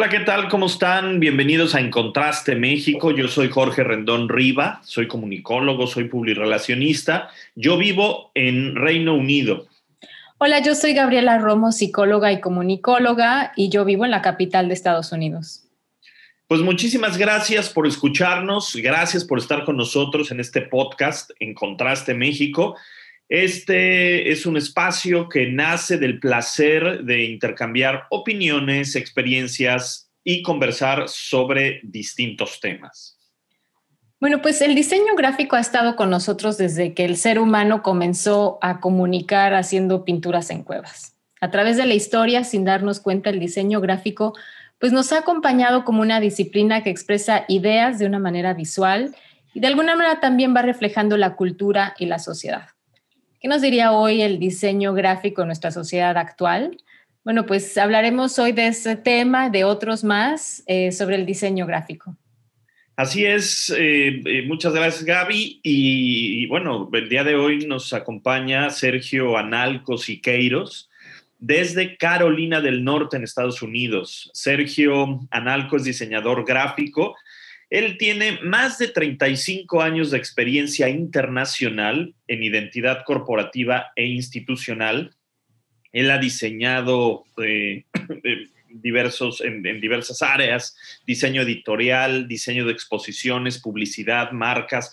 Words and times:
Hola, 0.00 0.08
¿qué 0.08 0.20
tal? 0.20 0.48
¿Cómo 0.48 0.64
están? 0.64 1.20
Bienvenidos 1.20 1.74
a 1.74 1.80
Encontraste 1.80 2.54
México. 2.54 3.10
Yo 3.10 3.28
soy 3.28 3.50
Jorge 3.50 3.84
Rendón 3.84 4.30
Riva, 4.30 4.80
soy 4.82 5.06
comunicólogo, 5.06 5.86
soy 5.86 6.04
publirelacionista. 6.04 7.28
Yo 7.54 7.76
vivo 7.76 8.30
en 8.32 8.76
Reino 8.76 9.14
Unido. 9.14 9.66
Hola, 10.38 10.60
yo 10.60 10.74
soy 10.74 10.94
Gabriela 10.94 11.36
Romo, 11.36 11.70
psicóloga 11.70 12.32
y 12.32 12.40
comunicóloga, 12.40 13.52
y 13.56 13.68
yo 13.68 13.84
vivo 13.84 14.06
en 14.06 14.10
la 14.12 14.22
capital 14.22 14.68
de 14.68 14.72
Estados 14.72 15.12
Unidos. 15.12 15.66
Pues 16.46 16.62
muchísimas 16.62 17.18
gracias 17.18 17.68
por 17.68 17.86
escucharnos, 17.86 18.74
gracias 18.76 19.22
por 19.22 19.38
estar 19.38 19.66
con 19.66 19.76
nosotros 19.76 20.30
en 20.30 20.40
este 20.40 20.62
podcast 20.62 21.30
Encontraste 21.40 22.14
México. 22.14 22.74
Este 23.30 24.32
es 24.32 24.44
un 24.44 24.56
espacio 24.56 25.28
que 25.28 25.46
nace 25.46 25.98
del 25.98 26.18
placer 26.18 27.04
de 27.04 27.22
intercambiar 27.26 28.08
opiniones, 28.10 28.96
experiencias 28.96 30.10
y 30.24 30.42
conversar 30.42 31.08
sobre 31.08 31.78
distintos 31.84 32.58
temas. 32.58 33.16
Bueno, 34.18 34.42
pues 34.42 34.60
el 34.62 34.74
diseño 34.74 35.14
gráfico 35.16 35.54
ha 35.54 35.60
estado 35.60 35.94
con 35.94 36.10
nosotros 36.10 36.58
desde 36.58 36.92
que 36.92 37.04
el 37.04 37.16
ser 37.16 37.38
humano 37.38 37.84
comenzó 37.84 38.58
a 38.62 38.80
comunicar 38.80 39.54
haciendo 39.54 40.04
pinturas 40.04 40.50
en 40.50 40.64
cuevas. 40.64 41.16
A 41.40 41.52
través 41.52 41.76
de 41.76 41.86
la 41.86 41.94
historia, 41.94 42.42
sin 42.42 42.64
darnos 42.64 42.98
cuenta, 42.98 43.30
el 43.30 43.38
diseño 43.38 43.80
gráfico 43.80 44.34
pues 44.80 44.92
nos 44.92 45.12
ha 45.12 45.18
acompañado 45.18 45.84
como 45.84 46.02
una 46.02 46.18
disciplina 46.18 46.82
que 46.82 46.90
expresa 46.90 47.44
ideas 47.46 48.00
de 48.00 48.06
una 48.06 48.18
manera 48.18 48.54
visual 48.54 49.14
y 49.54 49.60
de 49.60 49.68
alguna 49.68 49.94
manera 49.94 50.18
también 50.18 50.52
va 50.52 50.62
reflejando 50.62 51.16
la 51.16 51.36
cultura 51.36 51.94
y 51.96 52.06
la 52.06 52.18
sociedad. 52.18 52.70
¿Qué 53.40 53.48
nos 53.48 53.62
diría 53.62 53.92
hoy 53.92 54.20
el 54.20 54.38
diseño 54.38 54.92
gráfico 54.92 55.40
en 55.40 55.46
nuestra 55.48 55.70
sociedad 55.70 56.14
actual? 56.18 56.76
Bueno, 57.24 57.46
pues 57.46 57.78
hablaremos 57.78 58.38
hoy 58.38 58.52
de 58.52 58.66
ese 58.66 58.96
tema, 58.96 59.48
de 59.48 59.64
otros 59.64 60.04
más, 60.04 60.62
eh, 60.66 60.92
sobre 60.92 61.16
el 61.16 61.24
diseño 61.24 61.64
gráfico. 61.64 62.14
Así 62.96 63.24
es, 63.24 63.70
eh, 63.74 64.20
eh, 64.26 64.42
muchas 64.46 64.74
gracias 64.74 65.04
Gaby. 65.04 65.60
Y, 65.62 66.46
bueno, 66.48 66.90
el 66.92 67.08
día 67.08 67.24
de 67.24 67.34
hoy 67.34 67.66
nos 67.66 67.94
acompaña 67.94 68.68
Sergio 68.68 69.38
Analco 69.38 69.96
Siqueiros 69.96 70.90
desde 71.38 71.96
Carolina 71.96 72.60
del 72.60 72.84
Norte 72.84 73.16
en 73.16 73.24
Estados 73.24 73.62
Unidos. 73.62 74.30
Sergio 74.34 75.20
Analco 75.30 75.78
diseñador 75.78 76.44
gráfico 76.44 77.16
él 77.70 77.98
tiene 77.98 78.40
más 78.42 78.78
de 78.78 78.88
35 78.88 79.80
años 79.80 80.10
de 80.10 80.18
experiencia 80.18 80.88
internacional 80.88 82.14
en 82.26 82.42
identidad 82.42 83.04
corporativa 83.04 83.92
e 83.94 84.06
institucional. 84.06 85.14
Él 85.92 86.10
ha 86.10 86.18
diseñado 86.18 87.24
eh, 87.42 87.84
diversos, 88.68 89.40
en, 89.40 89.64
en, 89.64 89.80
diversas 89.80 90.20
áreas, 90.20 90.76
diseño 91.06 91.42
editorial, 91.42 92.26
diseño 92.26 92.66
de 92.66 92.72
exposiciones, 92.72 93.60
publicidad, 93.60 94.32
marcas. 94.32 94.92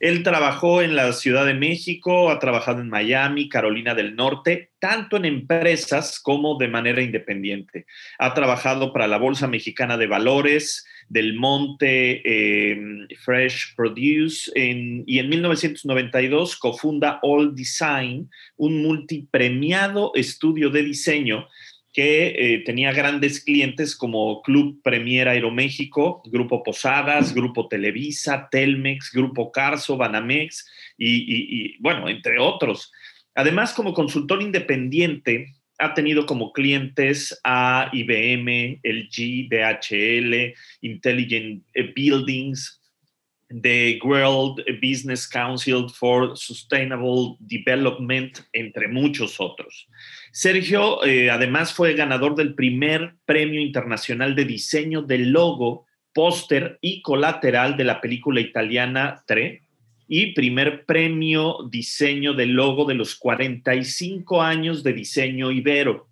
Él 0.00 0.22
trabajó 0.22 0.82
en 0.82 0.96
la 0.96 1.12
Ciudad 1.12 1.46
de 1.46 1.54
México, 1.54 2.30
ha 2.30 2.38
trabajado 2.38 2.80
en 2.80 2.88
Miami, 2.88 3.48
Carolina 3.48 3.94
del 3.94 4.16
Norte, 4.16 4.70
tanto 4.78 5.16
en 5.16 5.24
empresas 5.24 6.20
como 6.20 6.58
de 6.58 6.68
manera 6.68 7.00
independiente. 7.00 7.86
Ha 8.18 8.34
trabajado 8.34 8.92
para 8.92 9.06
la 9.06 9.18
Bolsa 9.18 9.46
Mexicana 9.46 9.96
de 9.96 10.06
Valores, 10.06 10.84
del 11.08 11.34
Monte 11.34 12.22
eh, 12.24 12.80
Fresh 13.24 13.74
Produce 13.76 14.50
y 14.54 15.18
en 15.18 15.28
1992 15.28 16.56
cofunda 16.56 17.18
All 17.22 17.54
Design, 17.54 18.30
un 18.56 18.82
multipremiado 18.82 20.12
estudio 20.14 20.70
de 20.70 20.82
diseño 20.82 21.46
que 21.94 22.26
eh, 22.36 22.62
tenía 22.66 22.92
grandes 22.92 23.42
clientes 23.42 23.96
como 23.96 24.42
Club 24.42 24.82
Premier 24.82 25.28
Aeroméxico, 25.28 26.22
Grupo 26.26 26.62
Posadas, 26.62 27.32
Grupo 27.32 27.68
Televisa, 27.68 28.48
Telmex, 28.50 29.12
Grupo 29.12 29.50
Carso, 29.50 29.96
Banamex 29.96 30.68
y 30.98 31.78
bueno, 31.80 32.08
entre 32.08 32.38
otros. 32.38 32.92
Además, 33.34 33.72
como 33.72 33.94
consultor 33.94 34.42
independiente, 34.42 35.54
ha 35.78 35.94
tenido 35.94 36.26
como 36.26 36.52
clientes 36.52 37.38
a 37.42 37.90
IBM, 37.92 38.80
LG, 38.82 39.48
DHL, 39.48 40.54
Intelligent 40.82 41.64
Buildings, 41.94 42.80
The 43.62 44.00
World 44.02 44.64
Business 44.82 45.28
Council 45.28 45.88
for 45.88 46.36
Sustainable 46.36 47.36
Development, 47.38 48.36
entre 48.52 48.88
muchos 48.88 49.40
otros. 49.40 49.86
Sergio, 50.32 51.04
eh, 51.04 51.30
además, 51.30 51.72
fue 51.72 51.94
ganador 51.94 52.34
del 52.34 52.54
primer 52.54 53.14
premio 53.24 53.60
internacional 53.60 54.34
de 54.34 54.44
diseño 54.44 55.02
del 55.02 55.30
logo, 55.30 55.86
póster 56.12 56.78
y 56.80 57.02
colateral 57.02 57.76
de 57.76 57.84
la 57.84 58.00
película 58.00 58.40
italiana 58.40 59.22
3 59.26 59.62
y 60.08 60.32
primer 60.32 60.84
premio 60.84 61.58
diseño 61.70 62.34
del 62.34 62.52
logo 62.52 62.84
de 62.84 62.94
los 62.94 63.14
45 63.14 64.42
años 64.42 64.82
de 64.82 64.92
diseño 64.92 65.50
ibero. 65.50 66.08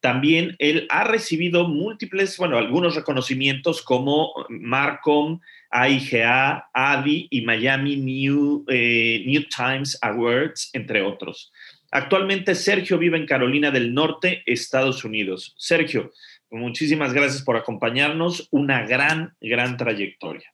También 0.00 0.56
él 0.58 0.86
ha 0.90 1.04
recibido 1.04 1.68
múltiples, 1.68 2.36
bueno, 2.36 2.58
algunos 2.58 2.96
reconocimientos 2.96 3.82
como 3.82 4.32
Marcom, 4.48 5.40
AIGA, 5.72 6.68
ADI 6.72 7.28
y 7.30 7.42
Miami 7.42 7.96
New, 7.96 8.64
eh, 8.68 9.24
New 9.26 9.42
Times 9.48 9.98
Awards, 10.02 10.70
entre 10.74 11.02
otros. 11.02 11.50
Actualmente 11.90 12.54
Sergio 12.54 12.98
vive 12.98 13.16
en 13.16 13.26
Carolina 13.26 13.70
del 13.70 13.92
Norte, 13.92 14.42
Estados 14.46 15.04
Unidos. 15.04 15.54
Sergio, 15.58 16.12
muchísimas 16.50 17.12
gracias 17.12 17.42
por 17.42 17.56
acompañarnos. 17.56 18.48
Una 18.50 18.86
gran, 18.86 19.34
gran 19.40 19.76
trayectoria. 19.76 20.52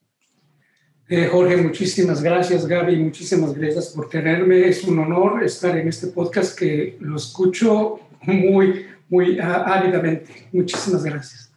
Eh, 1.09 1.27
Jorge, 1.27 1.57
muchísimas 1.57 2.23
gracias, 2.23 2.67
Gaby, 2.67 2.97
muchísimas 2.97 3.55
gracias 3.55 3.89
por 3.89 4.09
tenerme. 4.11 4.69
Es 4.69 4.85
un 4.85 4.99
honor 4.99 5.43
estar 5.43 5.77
en 5.77 5.89
este 5.89 6.09
podcast 6.09 6.59
que 6.59 6.97
lo 7.01 7.17
escucho 7.17 8.01
muy, 8.23 8.87
muy 9.09 9.39
ávidamente. 9.41 10.49
Muchísimas 10.53 11.03
gracias. 11.03 11.51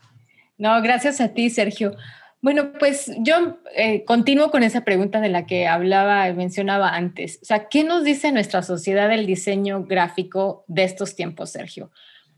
No, 0.58 0.82
gracias 0.82 1.20
a 1.20 1.34
ti, 1.34 1.50
Sergio. 1.50 1.96
Bueno, 2.42 2.74
pues 2.80 3.12
yo 3.20 3.60
eh, 3.76 4.04
continúo 4.06 4.50
con 4.50 4.64
esa 4.64 4.84
pregunta 4.84 5.22
de 5.22 5.30
la 5.30 5.46
que 5.46 5.68
hablaba 5.68 6.28
y 6.28 6.34
mencionaba 6.34 6.90
antes. 6.96 7.40
O 7.42 7.46
sea, 7.46 7.68
¿qué 7.68 7.84
nos 7.84 8.04
dice 8.04 8.32
nuestra 8.32 8.64
sociedad 8.64 9.10
del 9.10 9.28
diseño 9.28 9.86
gráfico 9.86 10.66
de 10.68 10.84
estos 10.84 11.16
tiempos, 11.16 11.52
Sergio? 11.52 11.92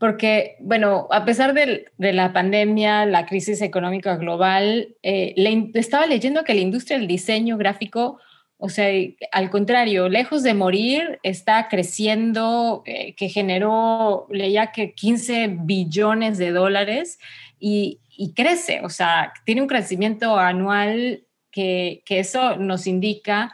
porque, 0.04 0.56
bueno, 0.60 1.08
a 1.10 1.24
pesar 1.24 1.54
de, 1.54 1.86
la 1.96 2.32
pandemia, 2.32 3.06
la 3.06 3.26
crisis 3.26 3.62
económica 3.62 4.16
global, 4.16 4.96
eh, 5.02 5.34
estaba 5.74 6.06
leyendo 6.06 6.44
que 6.44 6.54
la 6.54 6.60
industria 6.60 6.98
del 6.98 7.06
diseño 7.06 7.56
gráfico, 7.56 8.18
o 8.58 8.68
sea, 8.68 8.88
al 9.32 9.48
contrario, 9.48 10.08
lejos 10.08 10.42
de 10.42 10.52
morir, 10.52 11.20
está 11.22 11.68
creciendo, 11.68 12.82
eh, 12.86 13.14
que 13.14 13.28
generó, 13.28 14.26
leía 14.30 14.72
que 14.72 14.92
15 14.92 15.56
billones 15.60 16.38
de 16.38 16.50
dólares 16.50 17.18
y, 17.58 18.00
crece, 18.34 18.80
o 18.82 18.88
sea, 18.88 19.32
tiene 19.44 19.62
un 19.62 19.68
crecimiento 19.68 20.38
anual 20.38 21.24
que, 21.50 22.02
que 22.04 22.18
eso 22.18 22.56
nos 22.56 22.86
indica 22.86 23.52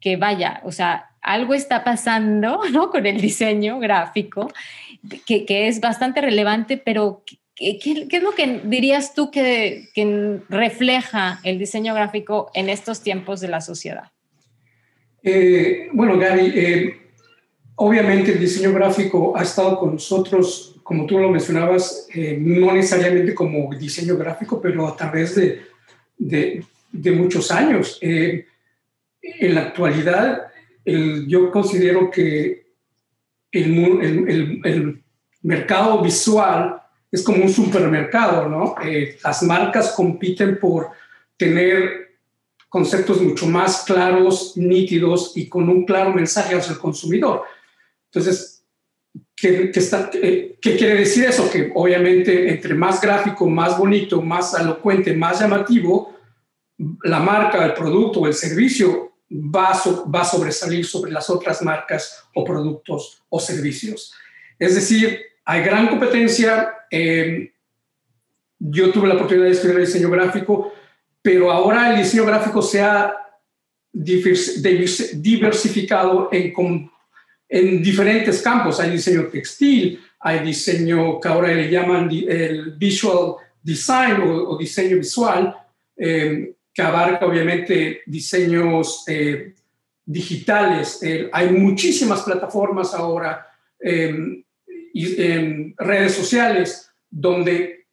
que 0.00 0.16
vaya, 0.16 0.60
o 0.64 0.72
sea, 0.72 1.10
algo 1.22 1.54
está 1.54 1.84
pasando 1.84 2.60
¿no? 2.72 2.90
con 2.90 3.06
el 3.06 3.20
diseño 3.20 3.78
gráfico 3.78 4.52
que, 5.26 5.44
que 5.44 5.68
es 5.68 5.80
bastante 5.80 6.20
relevante, 6.20 6.76
pero 6.76 7.22
¿qué, 7.54 7.78
¿qué, 7.78 8.06
es 8.10 8.22
lo 8.22 8.32
que 8.32 8.60
dirías 8.64 9.14
tú 9.14 9.30
que, 9.30 9.88
que, 9.94 10.40
refleja 10.48 11.40
el 11.44 11.58
diseño 11.58 11.94
gráfico 11.94 12.50
en 12.54 12.68
estos 12.68 13.02
tiempos 13.02 13.40
de 13.40 13.48
la 13.48 13.60
sociedad? 13.60 14.10
Eh, 15.22 15.88
bueno, 15.92 16.18
Gaby, 16.18 16.52
eh, 16.54 17.01
obviamente 17.84 18.32
el 18.32 18.40
diseño 18.40 18.72
gráfico 18.72 19.36
ha 19.36 19.42
estado 19.42 19.78
con 19.78 19.92
nosotros, 19.92 20.76
como 20.82 21.04
tú 21.06 21.18
lo 21.18 21.30
mencionabas, 21.30 22.06
eh, 22.14 22.38
no 22.40 22.72
necesariamente 22.72 23.34
como 23.34 23.74
diseño 23.74 24.16
gráfico, 24.16 24.60
pero 24.60 24.86
a 24.86 24.96
través 24.96 25.34
de, 25.34 25.62
de, 26.16 27.10
muchos 27.12 27.50
años. 27.50 27.98
en 28.00 29.54
la 29.54 29.62
actualidad, 29.62 30.48
yo 30.84 31.50
considero 31.50 32.10
que 32.10 32.66
el, 33.52 33.78
el, 34.00 34.60
el, 34.64 35.02
mercado 35.42 36.00
visual 36.02 36.80
es 37.10 37.22
como 37.22 37.42
un 37.42 37.50
supermercado, 37.50 38.48
¿no? 38.48 38.74
Eh, 38.82 39.18
las 39.22 39.42
marcas 39.42 39.92
compiten 39.92 40.58
por 40.58 40.90
tener 41.36 42.16
conceptos 42.68 43.20
mucho 43.20 43.46
más 43.46 43.84
claros, 43.84 44.56
nítidos 44.56 45.36
y 45.36 45.48
con 45.48 45.68
un 45.68 45.84
claro 45.84 46.14
mensaje 46.14 46.54
hacia 46.54 46.72
el 46.72 46.78
consumidor. 46.78 47.42
Entonces, 48.14 48.62
¿qué, 49.34 49.70
está, 49.74 50.10
qué, 50.10 50.58
quiere 50.60 50.96
decir 50.96 51.24
eso? 51.24 51.50
Que 51.50 51.72
obviamente 51.74 52.50
entre 52.50 52.74
más 52.74 53.00
gráfico, 53.00 53.48
más 53.48 53.78
bonito, 53.78 54.20
más 54.20 54.52
elocuente, 54.60 55.14
más 55.14 55.40
llamativo, 55.40 56.14
la 57.04 57.20
marca, 57.20 57.64
el 57.64 57.72
producto 57.72 58.20
o 58.20 58.26
el 58.26 58.34
servicio 58.34 59.12
va 59.30 59.72
va 60.14 60.20
a 60.20 60.24
sobresalir 60.26 60.84
sobre 60.84 61.10
las 61.10 61.30
otras 61.30 61.62
marcas 61.62 62.22
o 62.34 62.44
productos 62.44 63.22
o 63.30 63.40
servicios. 63.40 64.12
Es 64.58 64.74
decir, 64.74 65.18
hay 65.46 65.62
gran 65.62 65.88
competencia. 65.88 66.74
Eh, 66.90 67.50
yo 68.58 68.92
tuve 68.92 69.08
la 69.08 69.14
oportunidad 69.14 69.46
de 69.46 69.52
estudiar 69.52 69.78
diseño 69.78 70.10
gráfico, 70.10 70.70
pero 71.22 71.50
ahora 71.50 71.90
el 71.90 71.96
diseño 72.02 72.26
gráfico 72.26 72.60
se 72.60 72.82
ha 72.82 73.16
diversificado 73.92 76.28
en, 76.30 76.52
en 77.52 77.82
diferentes 77.82 78.40
campos. 78.40 78.80
Hay 78.80 78.90
diseño 78.92 79.26
textil, 79.26 80.00
hay 80.20 80.38
diseño 80.38 81.20
que 81.20 81.28
ahora 81.28 81.48
le 81.54 81.70
llaman 81.70 82.08
el 82.10 82.72
visual 82.72 83.34
design 83.62 84.22
o, 84.22 84.56
diseño 84.56 84.96
visual, 84.96 85.54
eh, 85.96 86.54
que 86.72 86.82
abarca 86.82 87.26
obviamente 87.26 88.00
diseños 88.06 89.04
eh, 89.06 89.54
digitales. 90.04 91.00
hay 91.30 91.50
muchísimas 91.50 92.22
plataformas 92.22 92.94
ahora 92.94 93.46
en 93.78 94.44
redes 95.76 96.14
sociales 96.14 96.90
donde 97.10 97.86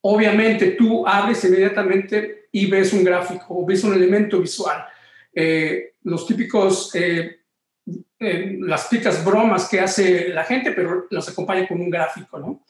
obviamente 0.00 0.72
tú 0.72 1.06
abres 1.06 1.44
inmediatamente 1.44 2.46
y 2.50 2.66
ves 2.66 2.92
un 2.94 3.04
gráfico 3.04 3.46
o 3.50 3.66
ves 3.66 3.84
un 3.84 3.94
elemento 3.94 4.40
visual. 4.40 4.84
Eh, 5.34 5.94
los 6.04 6.26
típicos, 6.26 6.90
eh, 8.22 8.30
eh, 8.30 8.56
las 8.60 8.88
típicas 8.88 9.24
bromas 9.24 9.68
que 9.68 9.80
hace 9.80 10.28
la 10.28 10.44
gente, 10.44 10.72
pero 10.72 11.06
los 11.10 11.28
acompaña 11.28 11.66
con 11.66 11.80
un 11.80 11.90
gráfico, 11.90 12.38
¿no? 12.38 12.64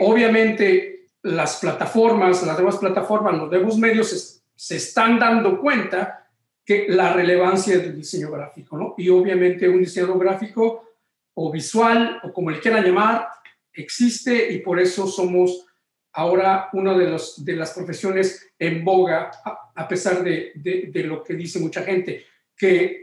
obviamente 0.00 1.06
las 1.22 1.56
plataformas, 1.56 2.46
las 2.46 2.56
nuevas 2.56 2.76
plataformas, 2.76 3.34
los 3.34 3.50
nuevos 3.50 3.78
medios 3.78 4.42
se, 4.54 4.76
están 4.76 5.18
dando 5.18 5.58
cuenta 5.58 6.28
que 6.64 6.86
la 6.88 7.12
relevancia 7.12 7.78
del 7.78 7.96
diseño 7.96 8.30
gráfico, 8.30 8.76
¿no? 8.76 8.94
Y 8.98 9.08
obviamente 9.08 9.68
un 9.68 9.80
diseñador 9.80 10.18
gráfico 10.18 10.90
o 11.34 11.50
visual 11.50 12.20
o 12.22 12.32
como 12.32 12.50
le 12.50 12.60
quieran 12.60 12.84
llamar, 12.84 13.28
existe 13.72 14.52
y 14.52 14.58
por 14.58 14.78
eso 14.78 15.06
somos 15.06 15.66
ahora 16.12 16.70
una 16.72 16.96
de, 16.96 17.10
los, 17.10 17.44
de 17.44 17.54
las 17.54 17.72
profesiones 17.72 18.52
en 18.58 18.84
boga, 18.84 19.30
a, 19.74 19.86
pesar 19.86 20.24
de, 20.24 20.52
de, 20.54 21.02
lo 21.02 21.22
que 21.22 21.34
dice 21.34 21.58
mucha 21.58 21.82
gente, 21.82 22.24
que 22.56 23.02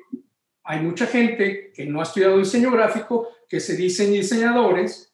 hay 0.64 0.80
mucha 0.80 1.06
gente 1.08 1.72
que 1.74 1.86
no 1.86 2.00
ha 2.00 2.04
estudiado 2.04 2.38
diseño 2.38 2.72
gráfico, 2.72 3.30
que 3.50 3.60
se 3.60 3.76
dicen 3.76 4.14
diseñadores 4.14 5.14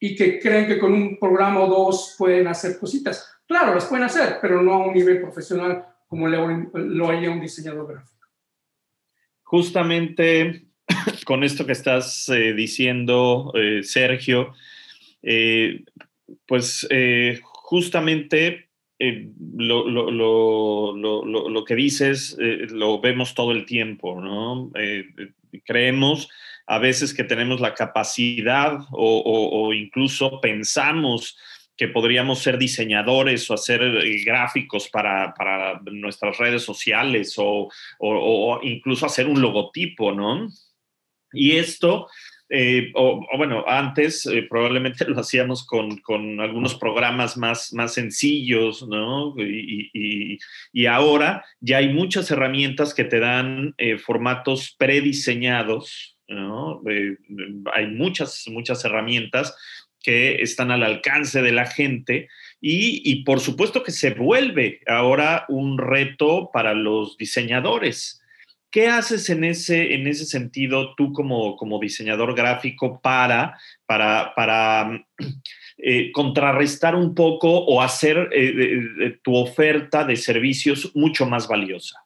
y 0.00 0.16
que 0.16 0.40
creen 0.40 0.66
que 0.66 0.78
con 0.78 0.92
un 0.92 1.18
programa 1.18 1.60
o 1.60 1.68
dos 1.68 2.16
pueden 2.18 2.48
hacer 2.48 2.78
cositas. 2.78 3.38
Claro, 3.46 3.74
las 3.74 3.86
pueden 3.86 4.04
hacer, 4.04 4.38
pero 4.40 4.60
no 4.62 4.72
a 4.72 4.86
un 4.86 4.94
nivel 4.94 5.20
profesional 5.20 5.86
como 6.08 6.28
lo 6.28 7.08
haría 7.08 7.30
un 7.30 7.40
diseñador 7.40 7.88
gráfico. 7.88 8.26
Justamente 9.44 10.66
con 11.24 11.44
esto 11.44 11.64
que 11.64 11.72
estás 11.72 12.28
eh, 12.28 12.52
diciendo, 12.52 13.52
eh, 13.54 13.82
Sergio, 13.82 14.54
eh, 15.22 15.84
pues 16.46 16.86
justamente 17.42 18.70
lo, 19.56 19.88
lo, 19.88 21.64
que 21.64 21.74
dices 21.74 22.36
lo 22.38 23.00
vemos 23.00 23.34
todo 23.34 23.52
el 23.52 23.64
tiempo, 23.66 24.20
¿no? 24.20 24.70
creemos 25.64 26.28
a 26.66 26.78
veces 26.78 27.12
que 27.12 27.24
tenemos 27.24 27.60
la 27.60 27.74
capacidad 27.74 28.78
o, 28.92 29.72
incluso 29.74 30.40
pensamos 30.40 31.36
que 31.76 31.88
podríamos 31.88 32.38
ser 32.38 32.58
diseñadores 32.58 33.50
o 33.50 33.54
hacer 33.54 33.80
gráficos 34.24 34.88
para, 34.88 35.34
nuestras 35.90 36.38
redes 36.38 36.62
sociales 36.62 37.34
o, 37.38 37.68
o, 37.98 38.60
incluso 38.62 39.06
hacer 39.06 39.26
un 39.26 39.40
logotipo, 39.40 40.12
¿no? 40.12 40.48
Y 41.32 41.52
esto, 41.56 42.08
eh, 42.54 42.92
o, 42.94 43.26
bueno, 43.38 43.64
antes 43.66 44.26
eh, 44.26 44.42
probablemente 44.42 45.06
lo 45.08 45.18
hacíamos 45.18 45.64
con, 45.64 45.96
con, 46.00 46.38
algunos 46.38 46.74
programas 46.74 47.38
más, 47.38 47.72
más 47.72 47.94
sencillos, 47.94 48.86
¿no? 48.86 49.34
Y, 49.38 50.38
y, 50.74 50.86
ahora 50.86 51.46
ya 51.60 51.78
hay 51.78 51.88
muchas 51.88 52.30
herramientas 52.30 52.92
que 52.92 53.04
te 53.04 53.20
dan 53.20 53.74
eh, 53.78 53.96
formatos 53.96 54.76
prediseñados, 54.78 56.18
¿no? 56.28 56.82
hay 57.74 57.86
muchas, 57.86 58.44
muchas 58.48 58.84
herramientas 58.84 59.56
que 60.02 60.42
están 60.42 60.70
al 60.70 60.82
alcance 60.82 61.40
de 61.40 61.52
la 61.52 61.66
gente 61.66 62.28
y, 62.60 63.00
y, 63.10 63.24
por 63.24 63.40
supuesto 63.40 63.82
que 63.82 63.92
se 63.92 64.10
vuelve 64.10 64.80
ahora 64.86 65.46
un 65.48 65.78
reto 65.78 66.50
para 66.52 66.74
los 66.74 67.16
diseñadores. 67.16 68.21
¿Qué 68.72 68.88
haces 68.88 69.28
en 69.28 69.44
ese, 69.44 69.92
en 69.92 70.06
ese 70.06 70.24
sentido 70.24 70.94
tú 70.96 71.12
como, 71.12 71.56
como 71.56 71.78
diseñador 71.78 72.34
gráfico 72.34 73.00
para, 73.02 73.58
para, 73.84 74.32
para 74.34 75.06
eh, 75.76 76.10
contrarrestar 76.10 76.96
un 76.96 77.14
poco 77.14 77.50
o 77.50 77.82
hacer 77.82 78.30
eh, 78.32 79.18
tu 79.22 79.36
oferta 79.36 80.04
de 80.04 80.16
servicios 80.16 80.90
mucho 80.94 81.26
más 81.26 81.46
valiosa? 81.46 82.02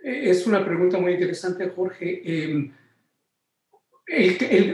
Es 0.00 0.46
una 0.46 0.64
pregunta 0.64 0.96
muy 0.96 1.14
interesante, 1.14 1.68
Jorge. 1.74 2.22
Em, 2.24 2.70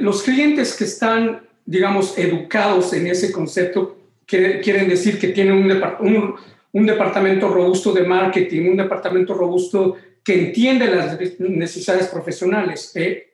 los 0.02 0.23
clientes 0.23 0.76
que 0.76 0.85
están, 0.85 1.49
digamos, 1.64 2.19
educados 2.19 2.93
en 2.93 3.06
ese 3.06 3.32
concepto 3.32 3.96
quieren 4.26 4.87
decir 4.87 5.19
que 5.19 5.28
tienen 5.28 5.55
un, 5.55 6.35
un 6.73 6.87
departamento 6.87 7.49
robusto 7.49 7.90
de 7.94 8.02
marketing, 8.02 8.73
un 8.73 8.76
departamento 8.76 9.32
robusto 9.32 9.96
que 10.25 10.49
entiende 10.49 10.87
las 10.87 11.19
necesidades 11.41 12.09
profesionales. 12.09 12.93
Eh, 12.95 13.33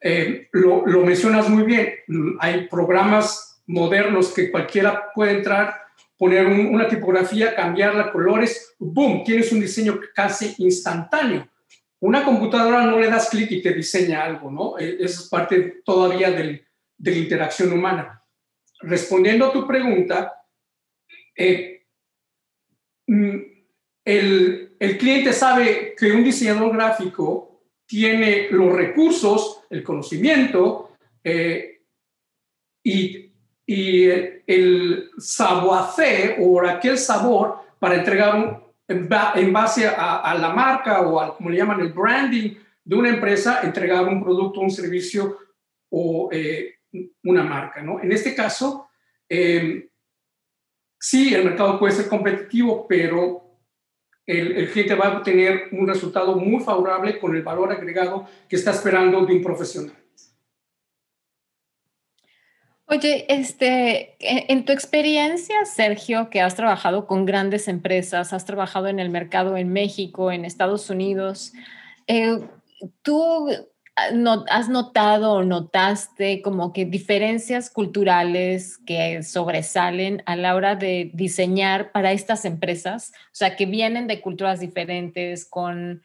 eh, 0.00 0.48
lo, 0.52 0.86
lo, 0.86 1.04
mencionas 1.04 1.48
muy 1.48 1.62
bien, 1.62 1.94
hay 2.40 2.68
programas 2.68 3.62
modernos 3.66 4.32
que 4.34 4.50
cualquiera 4.50 5.10
puede 5.14 5.32
entrar, 5.32 5.80
poner 6.18 6.46
una 6.46 6.86
tipografía, 6.86 7.54
cambiarla, 7.54 8.12
colores, 8.12 8.74
¡boom! 8.78 9.24
Tienes 9.24 9.50
un 9.52 9.60
diseño 9.60 9.98
casi 10.14 10.54
instantáneo. 10.58 11.48
Una 12.00 12.22
computadora 12.22 12.84
no 12.84 12.98
le 12.98 13.08
das 13.08 13.30
clic 13.30 13.50
y 13.50 13.62
te 13.62 13.72
diseña 13.72 14.24
algo, 14.24 14.50
¿no? 14.50 14.78
Eh, 14.78 14.98
es 15.00 15.28
parte 15.28 15.82
todavía 15.84 16.30
del, 16.30 16.66
de 16.98 17.10
la 17.10 17.16
interacción 17.16 17.72
humana. 17.72 18.22
Respondiendo 18.80 19.46
a 19.46 19.52
tu 19.52 19.66
pregunta, 19.66 20.34
mm, 21.36 21.73
el, 24.04 24.76
el 24.78 24.98
cliente 24.98 25.32
sabe 25.32 25.94
que 25.96 26.12
un 26.12 26.22
diseñador 26.24 26.74
gráfico 26.74 27.62
tiene 27.86 28.48
los 28.50 28.72
recursos, 28.72 29.62
el 29.70 29.82
conocimiento 29.82 30.96
eh, 31.22 31.82
y, 32.82 33.32
y, 33.66 34.04
el 34.46 35.10
savoir 35.16 36.36
o 36.40 36.66
aquel 36.66 36.98
sabor 36.98 37.60
para 37.78 37.96
entregar 37.96 38.62
en, 38.88 39.08
base 39.08 39.86
a, 39.86 40.34
la 40.38 40.50
marca 40.50 41.00
o 41.02 41.20
al, 41.20 41.34
como 41.34 41.50
le 41.50 41.56
llaman, 41.56 41.80
el 41.80 41.92
branding 41.92 42.54
de 42.84 42.96
una 42.96 43.08
empresa, 43.08 43.62
entregar 43.62 44.06
un 44.06 44.22
producto, 44.22 44.60
un 44.60 44.70
servicio 44.70 45.38
o 45.90 46.28
eh, 46.30 46.74
una 47.24 47.42
marca. 47.42 47.82
¿no? 47.82 48.00
En 48.00 48.12
este 48.12 48.34
caso, 48.34 48.88
eh, 49.28 49.88
sí, 50.98 51.34
el 51.34 51.44
mercado 51.44 51.78
puede 51.78 51.94
ser 51.94 52.08
competitivo, 52.08 52.86
pero 52.86 53.43
el, 54.26 54.70
cliente 54.70 54.94
va 54.94 55.06
a 55.06 55.18
obtener 55.18 55.68
un 55.72 55.86
resultado 55.86 56.36
muy 56.36 56.62
favorable 56.62 57.18
con 57.18 57.34
el 57.36 57.42
valor 57.42 57.72
agregado 57.72 58.26
que 58.48 58.56
está 58.56 58.70
esperando 58.70 59.24
de 59.24 59.34
un 59.34 59.42
profesional. 59.42 59.94
Oye, 62.86 63.24
este, 63.28 64.16
en 64.20 64.64
tu 64.66 64.72
experiencia, 64.72 65.64
Sergio, 65.64 66.28
que 66.28 66.42
has 66.42 66.54
trabajado 66.54 67.06
con 67.06 67.24
grandes 67.24 67.66
empresas, 67.66 68.32
has 68.32 68.44
trabajado 68.44 68.88
en 68.88 69.00
el 69.00 69.08
mercado 69.08 69.56
en 69.56 69.72
México, 69.72 70.30
en 70.30 70.44
Estados 70.44 70.90
Unidos, 70.90 71.52
eh, 72.06 72.38
¿tú 73.02 73.48
has 73.96 74.68
notado 74.68 75.32
o 75.32 75.44
notaste 75.44 76.42
como 76.42 76.72
que 76.72 76.84
diferencias 76.84 77.70
culturales 77.70 78.78
que 78.78 79.22
sobresalen 79.22 80.22
a 80.26 80.34
la 80.36 80.54
hora 80.56 80.74
de 80.74 81.10
diseñar 81.14 81.92
para 81.92 82.12
estas 82.12 82.44
empresas? 82.44 83.12
O 83.26 83.34
sea, 83.34 83.56
que 83.56 83.66
vienen 83.66 84.06
de 84.06 84.20
culturas 84.20 84.60
diferentes, 84.60 85.44
con 85.44 86.02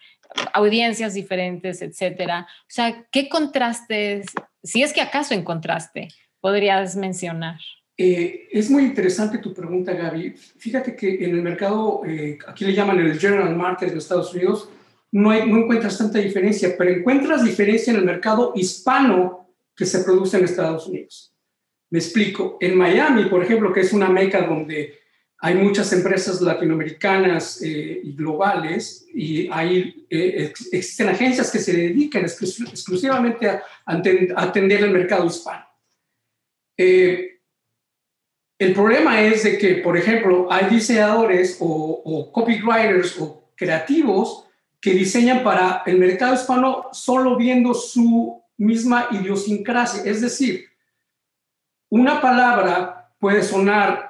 audiencias 0.53 1.13
diferentes, 1.13 1.81
etcétera. 1.81 2.48
O 2.62 2.67
sea, 2.67 3.05
¿qué 3.12 3.27
contrastes, 3.29 4.27
si 4.63 4.84
es 4.84 4.93
que 4.93 5.01
acaso 5.01 5.34
encontraste, 5.34 6.10
podrías 6.39 6.96
mencionar? 6.96 7.60
Eh, 7.98 8.48
es 8.51 8.69
muy 8.69 8.84
interesante 8.84 9.39
tu 9.39 9.53
pregunta, 9.53 9.91
Gaby. 9.93 10.31
Fíjate 10.31 10.96
que 10.96 11.15
en 11.25 11.31
el 11.31 11.41
mercado, 11.41 12.01
eh, 12.05 12.38
aquí 12.48 12.63
le 12.63 12.74
llaman 12.74 13.00
el 13.00 13.19
General 13.19 13.53
Market 13.55 13.91
de 13.91 13.98
Estados 13.98 14.34
Unidos, 14.34 14.69
no, 15.11 15.33
encuentras 15.33 15.97
tanta 15.97 16.19
diferencia, 16.19 16.75
pero 16.77 16.91
encuentras 16.91 17.43
diferencia 17.43 17.91
en 17.91 17.99
el 17.99 18.05
mercado 18.05 18.53
hispano 18.55 19.49
que 19.75 19.85
se 19.85 20.03
produce 20.03 20.37
en 20.37 20.45
Estados 20.45 20.87
Unidos. 20.87 21.33
Me 21.89 21.99
explico. 21.99 22.57
En 22.59 22.77
Miami, 22.77 23.25
por 23.25 23.43
ejemplo, 23.43 23.73
que 23.73 23.81
es 23.81 23.93
una 23.93 24.09
meca 24.09 24.41
donde 24.41 24.99
hay 25.41 25.55
muchas 25.55 25.91
empresas 25.93 26.41
latinoamericanas 26.41 27.61
eh, 27.61 28.01
y 28.03 28.13
globales 28.13 29.07
y 29.13 29.49
hay, 29.49 30.05
eh, 30.09 30.51
existen 30.71 31.07
agencias 31.07 31.49
que 31.49 31.59
se 31.59 31.71
dedican 31.71 32.23
exclusivamente 32.25 33.47
a, 33.47 33.63
atender 33.85 34.83
el 34.83 34.91
mercado 34.91 35.25
hispano. 35.25 35.65
Eh, 36.77 37.39
el 38.59 38.73
problema 38.73 39.21
es 39.21 39.43
de 39.43 39.57
que, 39.57 39.75
por 39.75 39.95
ejemplo, 39.95 40.51
hay 40.51 40.65
diseñadores 40.69 41.57
o, 41.61 42.29
copywriters 42.33 43.17
o 43.19 43.51
creativos 43.55 44.48
que 44.81 44.91
diseñan 44.91 45.43
para 45.43 45.83
el 45.86 45.98
mercado 45.98 46.33
hispano 46.33 46.89
solo 46.91 47.36
viendo 47.36 47.74
su 47.74 48.41
misma 48.57 49.07
idiosincrasia. 49.12 50.03
Es 50.09 50.21
decir, 50.21 50.65
una 51.89 52.21
palabra 52.21 53.12
puede 53.19 53.43
sonar 53.43 54.09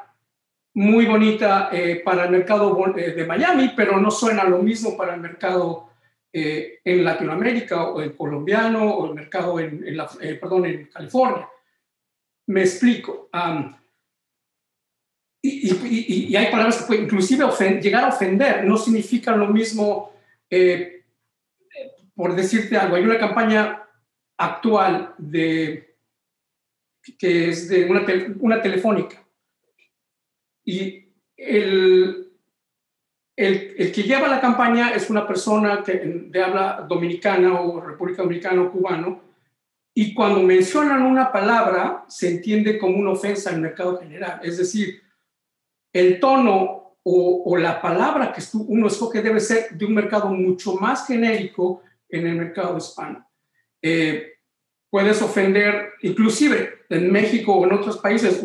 muy 0.74 1.06
bonita 1.06 1.70
eh, 1.72 2.02
para 2.04 2.26
el 2.26 2.32
mercado 2.32 2.96
eh, 2.96 3.12
de 3.12 3.26
Miami, 3.26 3.74
pero 3.76 4.00
no 4.00 4.12
suena 4.12 4.44
lo 4.44 4.60
mismo 4.60 4.96
para 4.96 5.16
el 5.16 5.22
mercado 5.22 5.90
eh, 6.32 6.80
en 6.84 7.04
Latinoamérica 7.04 7.90
o 7.90 8.02
el 8.02 8.16
colombiano 8.16 8.92
o 8.94 9.08
el 9.08 9.16
mercado 9.16 9.60
en, 9.60 9.84
perdón, 10.40 10.66
en 10.66 10.86
California. 10.86 11.50
Me 12.48 12.62
explico. 12.62 13.30
y, 15.42 16.36
hay 16.36 16.52
palabras 16.52 16.78
que 16.78 16.86
pueden 16.86 17.06
inclusive 17.06 17.46
llegar 17.82 18.04
a 18.04 18.10
ofender, 18.10 18.64
no 18.66 18.78
significan 18.78 19.40
lo 19.40 19.48
mismo, 19.48 20.14
por 22.16 22.36
decirte 22.36 22.78
algo, 22.78 22.96
hay 22.96 23.04
una 23.04 23.20
campaña 23.20 23.88
actual 24.38 25.14
de, 25.18 25.96
que 27.18 27.50
es 27.50 27.70
de 27.70 27.86
una, 27.86 28.62
telefónica 28.62 29.24
y 30.66 31.06
el, 31.38 32.32
el, 33.36 33.92
que 33.92 34.04
lleva 34.04 34.28
la 34.28 34.42
campaña 34.42 34.92
es 34.92 35.10
una 35.10 35.26
persona 35.28 35.84
que, 35.84 36.30
habla 36.44 36.86
dominicana 36.88 37.60
o 37.62 37.80
República 37.82 38.24
Dominicana 38.24 38.64
o 38.64 38.72
cubano, 38.72 39.22
y 39.94 40.14
cuando 40.14 40.42
mencionan 40.44 41.02
una 41.02 41.32
palabra 41.32 42.06
se 42.08 42.30
entiende 42.30 42.78
como 42.78 42.98
una 42.98 43.12
ofensa 43.12 43.50
al 43.50 43.62
mercado 43.62 44.00
general. 44.00 44.40
Es 44.44 44.58
decir, 44.58 45.02
el 45.94 46.20
tono 46.20 46.79
o, 47.12 47.58
la 47.58 47.82
palabra 47.82 48.32
que 48.32 48.42
uno 48.54 48.88
escoge 48.88 49.22
debe 49.22 49.40
ser 49.40 49.72
de 49.72 49.86
un 49.86 49.94
mercado 49.94 50.30
mucho 50.30 50.76
más 50.76 51.08
genérico 51.08 51.82
en 52.08 52.28
el 52.28 52.36
mercado 52.36 52.78
hispano. 52.78 53.28
Eh, 53.82 54.34
puedes 54.90 55.22
ofender, 55.22 55.94
inclusive 56.02 56.86
en 56.90 57.12
México 57.12 57.56
o 57.56 57.66
en 57.66 57.74
otros 57.74 57.98
países, 57.98 58.42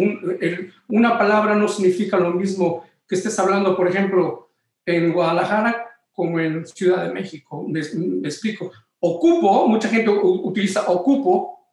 una 0.89 1.19
palabra 1.19 1.55
no 1.55 1.69
significa 1.69 2.19
lo 2.19 2.33
mismo 2.33 2.85
que 3.09 3.17
estés 3.17 3.39
hablando, 3.39 3.77
por 3.77 3.89
ejemplo, 3.89 4.51
en 4.87 5.13
Guadalajara 5.13 5.87
como 6.13 6.39
en 6.39 6.67
Ciudad 6.67 7.07
de 7.07 7.13
México. 7.13 7.67
Me, 7.69 7.81
explico. 7.81 8.71
Ocupo, 9.01 9.67
mucha 9.67 9.89
gente 9.89 10.11
utiliza 10.11 10.89
ocupo 10.91 11.69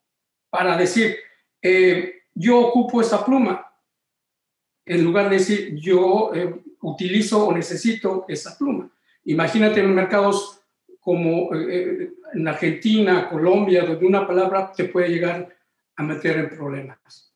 para 0.50 0.76
decir, 0.76 1.16
eh, 1.62 2.22
yo 2.34 2.58
ocupo 2.60 3.00
esta 3.00 3.24
pluma, 3.24 3.66
en 4.84 5.04
lugar 5.04 5.30
de 5.30 5.36
decir, 5.36 5.74
yo 5.76 6.32
eh, 6.34 6.62
utilizo 6.82 7.46
o 7.46 7.52
necesito 7.52 8.24
esa 8.28 8.56
pluma. 8.56 8.90
Imagínate 9.24 9.80
en 9.80 9.94
mercados 9.94 10.60
como 11.00 11.54
eh, 11.54 12.12
en 12.34 12.48
Argentina, 12.48 13.28
Colombia, 13.28 13.84
donde 13.84 14.06
una 14.06 14.26
palabra 14.26 14.72
te 14.72 14.84
puede 14.84 15.08
llegar 15.08 15.56
a 15.96 16.02
meter 16.02 16.38
en 16.38 16.48
problemas. 16.50 17.34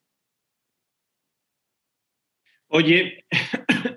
Oye, 2.68 3.24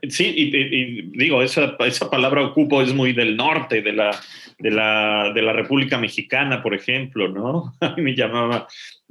sí, 0.10 0.34
y, 0.36 1.18
digo, 1.18 1.42
esa, 1.42 1.76
esa, 1.80 2.10
palabra 2.10 2.44
ocupo 2.44 2.82
es 2.82 2.94
muy 2.94 3.14
del 3.14 3.36
norte, 3.36 3.82
de 3.82 3.94
la, 3.94 4.20
de, 4.60 4.72
la, 4.72 5.32
de 5.34 5.42
la 5.42 5.54
República 5.54 5.98
Mexicana, 5.98 6.62
por 6.62 6.74
ejemplo, 6.76 7.30
¿no? 7.30 7.74
A 7.82 7.96
mí 7.96 8.02
me 8.02 8.16
llamaba 8.16 8.68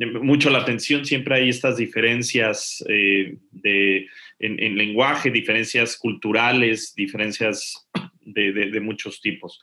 mucho 0.07 0.51
la 0.51 0.59
atención, 0.59 1.05
siempre 1.05 1.35
hay 1.35 1.49
estas 1.49 1.77
diferencias 1.77 2.85
eh, 2.89 3.37
de, 3.51 4.07
en, 4.39 4.77
lenguaje, 4.77 5.31
diferencias 5.31 5.97
culturales, 5.97 6.95
diferencias 6.95 7.89
de, 8.21 8.81
muchos 8.81 9.21
tipos. 9.21 9.61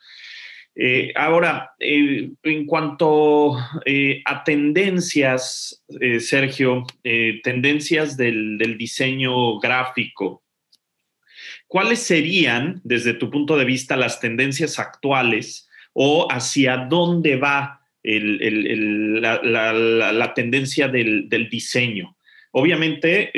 Eh, 0.75 1.13
ahora, 1.15 1.72
eh, 1.80 2.32
en 2.44 2.65
cuanto 2.65 3.56
a 3.56 4.44
tendencias, 4.44 5.84
Sergio, 6.20 6.84
tendencias 7.44 8.18
del, 8.18 8.75
diseño 8.77 9.58
gráfico, 9.60 10.44
¿cuáles 11.67 12.00
serían, 12.00 12.81
desde 12.84 13.13
tu 13.13 13.29
punto 13.29 13.57
de 13.57 13.65
vista, 13.65 13.95
las 13.95 14.19
tendencias 14.19 14.79
actuales 14.79 15.69
o 15.93 16.27
hacia 16.31 16.77
dónde 16.77 17.38
va 17.38 17.81
la, 18.03 19.41
tendencia 20.36 20.88
del, 20.88 21.50
diseño? 21.50 22.15
Obviamente, 22.51 23.31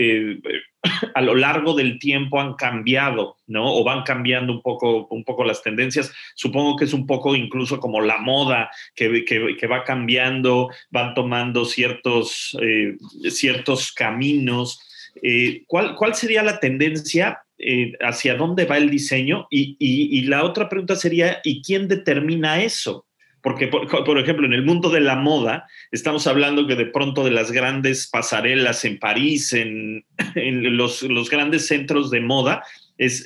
a 1.15 1.21
lo 1.21 1.35
largo 1.35 1.73
del 1.73 1.99
tiempo 1.99 2.39
han 2.39 2.53
cambiado, 2.53 3.37
¿no? 3.47 3.73
O 3.73 3.83
van 3.83 4.03
cambiando 4.03 4.53
un 4.53 4.61
poco, 4.61 5.07
un 5.07 5.23
poco 5.23 5.43
las 5.43 5.61
tendencias. 5.61 6.13
Supongo 6.35 6.75
que 6.75 6.85
es 6.85 6.93
un 6.93 7.05
poco 7.05 7.35
incluso 7.35 7.79
como 7.79 8.01
la 8.01 8.19
moda 8.19 8.69
que, 8.95 9.25
que, 9.25 9.67
va 9.67 9.83
cambiando, 9.83 10.69
van 10.89 11.13
tomando 11.13 11.65
ciertos, 11.65 12.57
eh, 12.61 12.97
ciertos 13.29 13.91
caminos. 13.91 14.79
Eh, 15.21 15.63
¿cuál, 15.67 15.95
¿cuál, 15.95 16.15
sería 16.15 16.43
la 16.43 16.59
tendencia? 16.59 17.41
Eh, 17.59 17.93
¿Hacia 18.01 18.35
dónde 18.35 18.65
va 18.65 18.77
el 18.77 18.89
diseño? 18.89 19.47
Y, 19.49 19.75
y, 19.79 20.21
la 20.23 20.43
otra 20.43 20.69
pregunta 20.69 20.95
sería, 20.95 21.39
¿y 21.43 21.61
quién 21.61 21.87
determina 21.87 22.61
eso? 22.61 23.07
Porque, 23.41 23.67
por, 23.67 24.19
ejemplo, 24.19 24.45
en 24.45 24.53
el 24.53 24.65
mundo 24.65 24.89
de 24.89 24.99
la 24.99 25.15
moda, 25.15 25.67
estamos 25.91 26.27
hablando 26.27 26.67
que 26.67 26.75
de 26.75 26.87
pronto 26.87 27.23
de 27.23 27.31
las 27.31 27.51
grandes 27.51 28.07
pasarelas 28.07 28.83
en 28.83 28.99
París, 28.99 29.53
en, 29.53 30.03
los, 30.35 31.29
grandes 31.29 31.67
centros 31.67 32.11
de 32.11 32.19
moda, 32.19 32.63
es, 32.97 33.25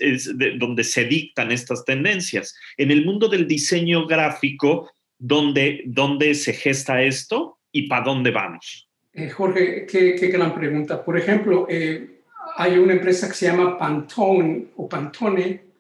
donde 0.58 0.84
se 0.84 1.06
dictan 1.06 1.52
estas 1.52 1.86
tendencias. 1.86 2.56
En 2.78 2.92
el 2.92 3.06
mundo 3.06 3.30
del 3.30 3.48
diseño 3.48 4.06
gráfico, 4.06 4.92
¿dónde, 5.18 5.84
dónde 5.86 6.36
se 6.36 6.54
gesta 6.54 7.02
esto 7.02 7.58
y 7.72 7.88
para 7.88 8.04
dónde 8.04 8.32
vamos? 8.32 8.88
Eh, 9.14 9.30
Jorge, 9.30 9.86
qué, 9.88 10.28
gran 10.28 10.54
pregunta. 10.54 11.04
Por 11.04 11.18
ejemplo, 11.18 11.68
eh, 11.70 12.21
hay 12.55 12.77
una 12.77 12.93
empresa 12.93 13.27
que 13.27 13.34
se 13.34 13.48
llama 13.48 13.77
Pantone 13.77 14.67
o 14.75 14.88
Pantone 14.88 15.72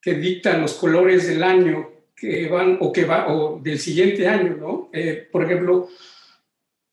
que 0.00 0.14
dicta 0.14 0.56
los 0.56 0.74
colores 0.74 1.26
del 1.26 1.42
año 1.42 1.90
que 2.14 2.48
van 2.48 2.78
o 2.80 2.92
que 2.92 3.04
va 3.04 3.32
o 3.32 3.60
del 3.60 3.78
siguiente 3.78 4.26
año, 4.26 4.56
¿no? 4.56 4.90
Eh, 4.92 5.28
por 5.30 5.44
ejemplo, 5.44 5.88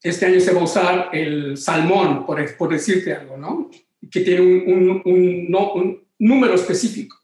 este 0.02 0.26
año 0.28 0.40
se 0.40 0.54
va 0.54 0.62
a 0.62 0.66
usar 0.66 1.10
el 1.14 1.58
salmón, 1.58 2.26
por, 2.26 2.58
por 2.58 2.72
decirte 2.72 3.14
algo, 3.14 3.38
¿no? 3.38 3.72
Que 4.12 4.22
tiene 4.22 4.42
un, 4.42 6.06
número 6.18 6.54
específico. 6.54 7.18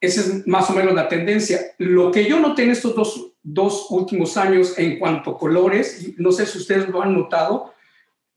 Esa 0.00 0.20
es 0.20 0.46
más 0.46 0.70
o 0.70 0.74
menos 0.74 0.94
la 0.94 1.08
tendencia. 1.08 1.58
Lo 1.78 2.12
que 2.12 2.24
yo 2.24 2.38
noté 2.38 2.62
en 2.64 2.70
estos 2.70 2.94
dos, 2.94 3.32
dos 3.42 3.86
últimos 3.90 4.36
años 4.36 4.78
en 4.78 4.98
cuanto 4.98 5.30
a 5.30 5.38
colores, 5.38 6.12
no 6.18 6.30
sé 6.30 6.46
si 6.46 6.58
ustedes 6.58 6.88
lo 6.88 7.02
han 7.02 7.14
notado, 7.14 7.74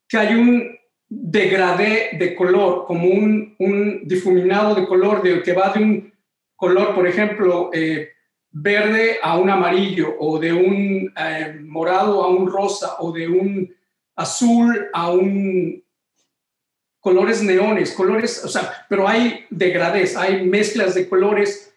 que 0.07 0.17
hay 0.17 0.33
un 0.33 0.75
degradé 1.13 2.11
de 2.13 2.33
color, 2.35 2.85
como 2.85 3.09
un, 3.09 3.53
un 3.59 4.07
difuminado 4.07 4.75
de 4.75 4.87
color 4.87 5.21
de, 5.21 5.43
que 5.43 5.51
va 5.51 5.73
de 5.73 5.83
un 5.83 6.13
color, 6.55 6.95
por 6.95 7.05
ejemplo, 7.05 7.69
eh, 7.73 8.11
verde 8.49 9.17
a 9.21 9.37
un 9.37 9.49
amarillo 9.49 10.15
o 10.19 10.39
de 10.39 10.53
un 10.53 11.13
eh, 11.17 11.59
morado 11.63 12.23
a 12.23 12.29
un 12.29 12.49
rosa 12.49 12.95
o 12.99 13.11
de 13.11 13.27
un 13.27 13.75
azul 14.15 14.87
a 14.93 15.11
un 15.11 15.83
colores 17.01 17.43
neones, 17.43 17.91
colores, 17.91 18.45
o 18.45 18.47
sea, 18.47 18.85
pero 18.87 19.05
hay 19.05 19.45
degradés, 19.49 20.15
hay 20.15 20.45
mezclas 20.45 20.95
de 20.95 21.09
colores 21.09 21.75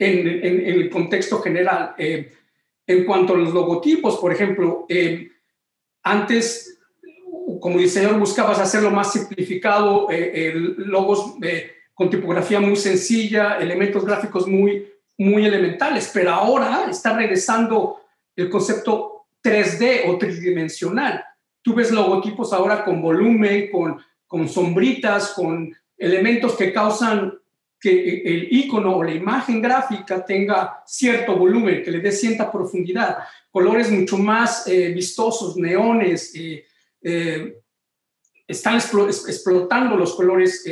en, 0.00 0.26
el 0.26 0.90
contexto 0.90 1.40
general. 1.40 1.94
Eh, 1.98 2.32
en 2.86 3.04
cuanto 3.04 3.34
a 3.34 3.38
los 3.38 3.54
logotipos, 3.54 4.16
por 4.16 4.32
ejemplo, 4.32 4.86
antes 6.02 6.73
como 7.64 7.78
diseñador 7.78 8.18
buscabas 8.18 8.58
hacerlo 8.58 8.90
más 8.90 9.10
simplificado, 9.10 10.06
logos 10.76 11.36
con 11.94 12.10
tipografía 12.10 12.60
muy 12.60 12.76
sencilla, 12.76 13.56
elementos 13.56 14.04
gráficos 14.04 14.46
muy 14.46 14.86
muy 15.16 15.46
elementales, 15.46 16.10
pero 16.12 16.32
ahora 16.32 16.88
está 16.90 17.16
regresando 17.16 18.02
el 18.36 18.50
concepto 18.50 19.28
3D 19.42 20.02
o 20.08 20.18
tridimensional. 20.18 21.24
tú 21.62 21.74
ves 21.74 21.90
logotipos 21.90 22.52
ahora 22.52 22.84
con 22.84 23.00
volumen, 23.00 23.70
con, 23.70 23.98
con 24.26 24.46
sombritas, 24.46 25.30
con 25.30 25.74
elementos 25.96 26.56
que 26.56 26.70
causan 26.70 27.32
que 27.80 28.20
el 28.26 28.48
icono 28.50 28.98
o 28.98 29.02
la 29.02 29.14
imagen 29.14 29.62
gráfica 29.62 30.22
tenga 30.22 30.82
cierto 30.84 31.34
volumen, 31.34 31.82
que 31.82 31.90
le 31.90 32.00
dé 32.00 32.12
cierta 32.12 32.52
profundidad, 32.52 33.20
colores 33.50 33.90
mucho 33.90 34.18
más 34.18 34.66
eh, 34.66 34.88
vistosos, 34.88 35.56
neones, 35.56 36.34
eh, 36.34 36.66
eh, 37.04 37.60
están 38.46 38.76
explotando 38.76 39.96
los 39.96 40.14
colores 40.14 40.64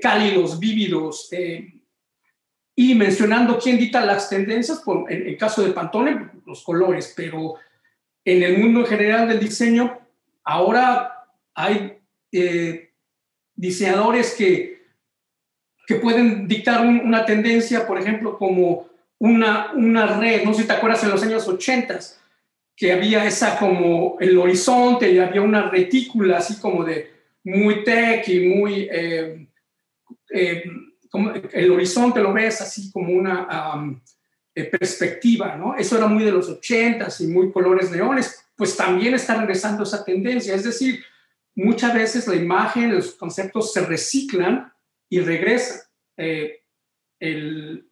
cálidos, 0.00 0.58
vívidos, 0.58 1.28
y 2.76 2.94
mencionando 2.94 3.58
quién 3.58 3.78
dicta 3.78 4.04
las 4.04 4.30
tendencias, 4.30 4.82
en 5.08 5.26
el 5.26 5.36
caso 5.36 5.62
de 5.62 5.72
Pantone, 5.72 6.30
los 6.46 6.62
colores, 6.62 7.12
pero 7.16 7.56
en 8.24 8.42
el 8.42 8.58
mundo 8.58 8.86
general 8.86 9.28
del 9.28 9.40
diseño, 9.40 9.98
ahora 10.42 11.26
hay 11.54 11.98
diseñadores 13.54 14.34
que 14.34 14.74
que 15.86 15.96
pueden 15.96 16.48
dictar 16.48 16.86
una 16.86 17.24
tendencia, 17.24 17.86
por 17.86 17.98
ejemplo, 17.98 18.38
como 18.38 18.88
una, 19.18 19.72
una 19.74 20.18
red, 20.18 20.44
no 20.44 20.54
sé 20.54 20.62
si 20.62 20.66
te 20.66 20.72
acuerdas 20.74 21.04
en 21.04 21.10
los 21.10 21.22
años 21.22 21.46
80, 21.46 21.98
que 22.76 22.92
había 22.92 23.24
esa 23.24 23.58
como 23.58 24.16
el 24.20 24.36
horizonte 24.36 25.10
y 25.10 25.18
había 25.18 25.42
una 25.42 25.70
retícula 25.70 26.38
así 26.38 26.58
como 26.60 26.84
de 26.84 27.10
muy 27.44 27.84
tech 27.84 28.28
y 28.28 28.40
muy... 28.40 28.88
Eh, 28.90 29.48
eh, 30.30 30.64
como 31.08 31.30
el 31.30 31.70
horizonte 31.70 32.20
lo 32.20 32.32
ves 32.32 32.60
así 32.60 32.90
como 32.90 33.12
una 33.12 33.46
eh, 34.56 34.64
perspectiva, 34.66 35.56
¿no? 35.56 35.74
Eso 35.74 35.98
era 35.98 36.06
muy 36.06 36.22
de 36.22 36.30
los 36.30 36.48
80 36.48 37.08
y 37.18 37.26
muy 37.26 37.50
colores 37.50 37.90
neones, 37.90 38.46
pues 38.54 38.76
también 38.76 39.14
está 39.14 39.34
regresando 39.36 39.82
esa 39.82 40.04
tendencia, 40.04 40.54
es 40.54 40.62
decir, 40.62 41.04
muchas 41.56 41.92
veces 41.92 42.28
la 42.28 42.36
imagen, 42.36 42.94
los 42.94 43.16
conceptos 43.16 43.72
se 43.72 43.84
reciclan 43.84 44.72
y 45.08 45.18
regresa. 45.18 45.90
Eh, 46.16 46.62
el 47.18 47.88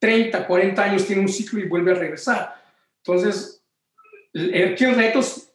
30, 0.00 0.44
40 0.44 0.82
años 0.82 1.06
tiene 1.06 1.22
un 1.22 1.28
ciclo 1.28 1.60
y 1.60 1.68
vuelve 1.68 1.92
a 1.92 1.94
regresar. 1.94 2.60
Entonces, 2.98 3.61
aquí 4.34 4.84
el 4.84 4.94
reto 4.94 5.20
es 5.20 5.52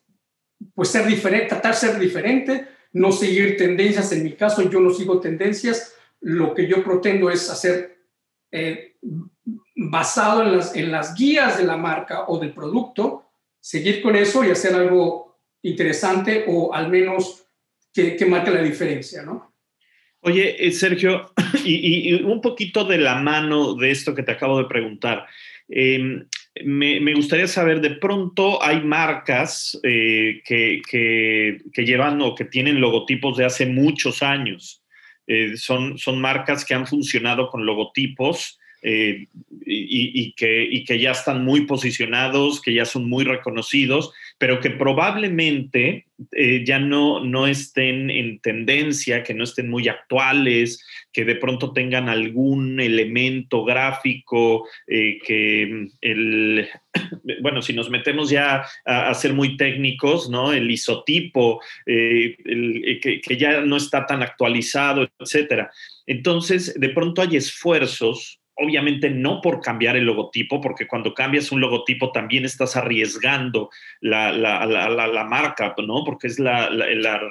pues, 0.74 0.90
ser 0.90 1.06
diferente, 1.08 1.48
tratar 1.48 1.74
de 1.74 1.80
ser 1.80 2.00
diferente, 2.00 2.68
no 2.94 3.12
seguir 3.12 3.58
tendencias. 3.58 4.12
En 4.12 4.24
mi 4.24 4.34
caso, 4.34 4.70
yo 4.70 4.80
no 4.80 4.92
sigo 4.92 5.20
tendencias. 5.20 5.96
Lo 6.22 6.54
que 6.54 6.68
yo 6.68 6.84
pretendo 6.84 7.30
es 7.30 7.50
hacer 7.50 7.98
eh, 8.52 8.96
basado 9.76 10.44
en 10.44 10.58
las, 10.58 10.76
en 10.76 10.92
las 10.92 11.16
guías 11.16 11.58
de 11.58 11.66
la 11.66 11.78
marca 11.78 12.26
o 12.28 12.40
del 12.40 12.54
producto, 12.54 13.26
seguir 13.60 14.02
con 14.02 14.16
eso 14.16 14.44
y 14.44 14.52
hacer 14.52 14.74
algo 14.74 15.40
interesante 15.62 16.46
o 16.48 16.74
al 16.74 16.90
menos 16.90 17.46
que, 17.94 18.16
que 18.16 18.26
marque 18.26 18.52
la 18.52 18.62
diferencia, 18.62 19.24
¿no? 19.24 19.54
Oye, 20.22 20.68
eh, 20.68 20.72
Sergio, 20.72 21.32
y, 21.66 22.22
un 22.24 22.42
poquito 22.42 22.84
de 22.86 22.98
la 22.98 23.16
mano 23.16 23.76
de 23.76 23.92
esto 23.92 24.16
que 24.16 24.24
te 24.24 24.32
acabo 24.32 24.58
de 24.58 24.66
preguntar. 24.66 25.26
Em, 25.70 26.28
me, 26.66 27.14
gustaría 27.14 27.48
saber, 27.48 27.82
de 27.82 27.92
pronto 27.92 28.64
hay 28.64 28.82
marcas 28.82 29.80
eh, 29.84 30.42
que, 30.46 31.62
llevan 31.78 32.22
o 32.22 32.36
que 32.36 32.46
tienen 32.46 32.82
logotipos 32.82 33.38
de 33.38 33.46
hace 33.46 33.66
muchos 33.66 34.24
años. 34.24 34.84
Eh, 35.28 35.58
son, 35.58 35.98
son 35.98 36.22
marcas 36.22 36.64
que 36.64 36.74
han 36.74 36.88
funcionado 36.88 37.50
con 37.50 37.66
logotipos 37.66 38.60
y, 38.82 39.28
y, 39.66 40.34
que, 40.34 40.64
y 40.64 40.86
que 40.86 41.00
ya 41.00 41.12
están 41.12 41.44
muy 41.44 41.62
posicionados, 41.62 42.62
que 42.62 42.74
ya 42.74 42.86
son 42.86 43.10
muy 43.10 43.26
reconocidos, 43.26 44.14
pero 44.38 44.60
que 44.60 44.70
probablemente 44.70 46.06
eh, 46.32 46.64
ya 46.66 46.80
no, 46.80 47.24
no 47.24 47.48
estén 47.48 48.10
en 48.10 48.40
tendencia, 48.40 49.24
que 49.24 49.34
no 49.34 49.44
estén 49.44 49.70
muy 49.70 49.88
actuales, 49.88 50.84
que 51.12 51.26
de 51.26 51.36
pronto 51.36 51.74
tengan 51.74 52.08
algún 52.10 52.80
elemento 52.80 53.64
gráfico 53.64 54.68
eh, 54.88 55.18
que 55.26 55.88
el, 56.02 56.68
bueno, 57.42 57.62
si 57.62 57.74
nos 57.74 57.90
metemos 57.90 58.30
ya 58.30 58.66
a, 58.86 59.14
ser 59.16 59.34
muy 59.34 59.58
técnicos, 59.58 60.30
¿no? 60.30 60.54
El 60.54 60.70
isotipo, 60.70 61.62
eh, 61.86 62.36
que, 63.02 63.22
que, 63.22 63.38
ya 63.38 63.62
no 63.62 63.78
está 63.78 64.06
tan 64.06 64.22
actualizado, 64.22 65.08
etcétera. 65.20 65.72
Entonces, 66.06 66.80
de 66.80 66.90
pronto 66.90 67.22
hay 67.22 67.38
esfuerzos 67.38 68.40
obviamente 68.58 69.10
no 69.10 69.42
por 69.42 69.62
cambiar 69.62 69.96
el 69.96 70.06
logotipo, 70.06 70.60
porque 70.60 70.88
cuando 70.88 71.14
cambias 71.14 71.52
un 71.52 71.62
logotipo 71.62 72.12
también 72.12 72.46
estás 72.46 72.76
arriesgando 72.76 73.70
la, 74.02 74.32
la, 74.32 75.24
marca, 75.24 75.76
¿no? 75.86 76.04
Porque 76.04 76.28
es 76.28 76.40
la, 76.40 76.70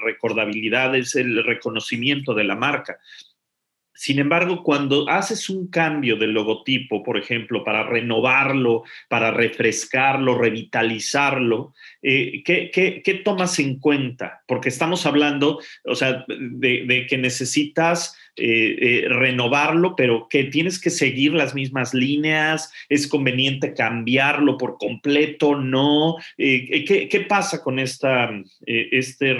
recordabilidad, 0.02 0.94
es 0.94 1.16
el 1.16 1.42
reconocimiento 1.44 2.34
de 2.34 2.44
la 2.44 2.54
marca. 2.54 2.98
Sin 3.92 4.18
embargo, 4.18 4.62
cuando 4.62 5.08
haces 5.08 5.48
un 5.48 5.68
cambio 5.68 6.16
del 6.16 6.32
logotipo, 6.32 7.02
por 7.02 7.16
ejemplo, 7.16 7.64
para 7.64 7.82
renovarlo, 7.82 8.84
para 9.08 9.30
refrescarlo, 9.30 10.36
revitalizarlo, 10.36 11.72
eh, 12.02 12.42
¿qué, 12.44 13.22
tomas 13.24 13.58
en 13.58 13.80
cuenta? 13.80 14.42
Porque 14.46 14.68
estamos 14.68 15.06
hablando, 15.06 15.60
o 15.84 15.94
sea, 15.94 16.26
de 16.28 17.06
que 17.08 17.16
necesitas 17.16 18.14
eh, 18.38 18.76
eh, 18.80 19.08
renovarlo, 19.08 19.96
pero 19.96 20.26
que 20.28 20.44
tienes 20.44 20.78
que 20.78 20.90
seguir 20.90 21.32
las 21.32 21.54
mismas 21.54 21.94
líneas, 21.94 22.70
es 22.90 23.08
conveniente 23.08 23.72
cambiarlo 23.72 24.58
por 24.58 24.76
completo, 24.76 25.56
no. 25.56 26.16
Eh, 26.36 26.84
¿qué, 26.84 27.26
pasa 27.26 27.62
con 27.62 27.78
esta, 27.78 28.30
este 28.66 29.34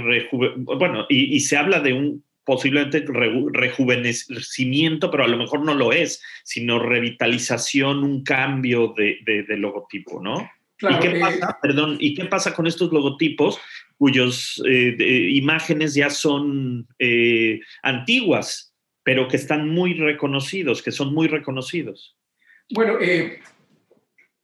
bueno, 0.56 1.04
y, 1.10 1.38
se 1.40 1.58
habla 1.58 1.80
de 1.80 1.92
un 1.92 2.24
posiblemente 2.42 3.04
rejuvenecimiento, 3.52 5.10
pero 5.10 5.24
a 5.24 5.28
lo 5.28 5.36
mejor 5.36 5.62
no 5.62 5.74
lo 5.74 5.92
es, 5.92 6.22
sino 6.42 6.78
revitalización, 6.78 8.02
un 8.02 8.24
cambio 8.24 8.94
de, 8.96 9.44
logotipo, 9.58 10.22
¿no? 10.22 10.50
¿Y 10.80 10.98
qué 11.00 11.20
pasa, 11.20 11.58
perdón, 11.60 11.98
¿y 12.00 12.14
qué 12.14 12.24
pasa 12.24 12.54
con 12.54 12.66
estos 12.66 12.90
logotipos 12.90 13.58
cuyos 13.98 14.62
imágenes 14.64 15.92
ya 15.92 16.08
son 16.08 16.86
antiguas? 17.82 18.72
Pero 19.06 19.28
que 19.28 19.36
están 19.36 19.68
muy 19.68 19.94
reconocidos, 19.94 20.82
que 20.82 20.90
son 20.90 21.14
muy 21.14 21.28
reconocidos? 21.28 22.16
Bueno, 22.68 22.94
eh, 23.00 23.38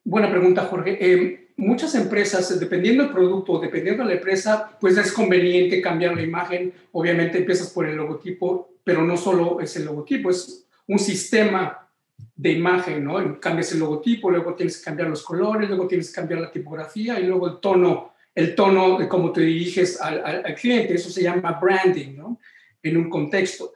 buena 0.05 0.31
pregunta, 0.31 0.67
Jorge. 0.67 0.99
Eh, 1.01 1.49
muchas 1.57 1.97
empresas, 1.97 2.61
dependiendo 2.61 3.03
del 3.03 3.13
producto, 3.13 3.59
dependiendo 3.59 4.05
de 4.05 4.11
la 4.11 4.15
empresa, 4.15 4.79
pues 4.81 4.97
es 4.97 5.11
conveniente 5.11 5.83
cambiar 5.83 6.15
la 6.15 6.23
imagen. 6.23 6.73
Obviamente 6.93 7.39
empiezas 7.39 7.71
por 7.71 7.89
el 7.89 7.97
logotipo, 7.97 8.75
pero 8.85 9.03
no 9.03 9.17
solo 9.17 9.61
es 9.61 9.75
el 9.75 9.85
logotipo, 9.85 10.31
es 10.31 10.65
un 10.87 11.01
sistema 11.01 11.89
de 12.37 12.53
imagen, 12.53 13.03
¿no? 13.03 13.41
Cambias 13.41 13.73
el 13.73 13.81
logotipo, 13.81 14.31
luego 14.31 14.55
tienes 14.55 14.79
que 14.79 14.85
cambiar 14.85 15.09
los 15.09 15.25
colores, 15.25 15.69
luego 15.69 15.89
tienes 15.89 16.11
que 16.11 16.21
cambiar 16.21 16.41
la 16.41 16.53
tipografía 16.53 17.19
y 17.19 17.27
luego 17.27 17.49
el 17.49 17.59
tono, 17.59 18.15
el 18.33 18.55
tono 18.55 18.97
de 18.97 19.09
cómo 19.09 19.33
te 19.33 19.41
diriges 19.41 20.01
al, 20.01 20.25
al 20.25 20.55
cliente. 20.55 20.95
Eso 20.95 21.11
se 21.11 21.25
llama 21.25 21.59
branding, 21.61 22.15
¿no? 22.17 22.39
En 22.81 22.97
un 22.97 23.11
contexto. 23.11 23.73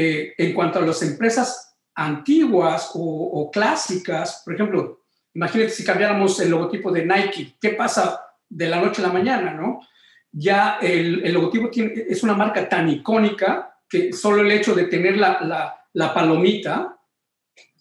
Eh, 0.00 0.32
en 0.38 0.52
cuanto 0.54 0.78
a 0.78 0.82
las 0.82 1.02
empresas 1.02 1.76
antiguas 1.92 2.92
o, 2.94 3.50
clásicas, 3.52 4.42
por 4.44 4.54
ejemplo, 4.54 5.00
imagínate 5.34 5.70
si 5.70 5.82
cambiáramos 5.82 6.38
el 6.38 6.50
logotipo 6.50 6.92
de 6.92 7.04
Nike, 7.04 7.56
¿qué 7.60 7.70
pasa 7.70 8.24
de 8.48 8.68
la 8.68 8.80
noche 8.80 9.02
a 9.02 9.08
la 9.08 9.12
mañana, 9.12 9.54
no? 9.54 9.80
Ya 10.30 10.78
el, 10.80 11.32
logotipo 11.32 11.68
es 11.72 12.22
una 12.22 12.34
marca 12.34 12.68
tan 12.68 12.88
icónica 12.88 13.76
que 13.88 14.12
solo 14.12 14.42
el 14.42 14.52
hecho 14.52 14.72
de 14.72 14.84
tener 14.84 15.16
la, 15.16 15.80
la, 15.92 16.14
palomita, 16.14 16.96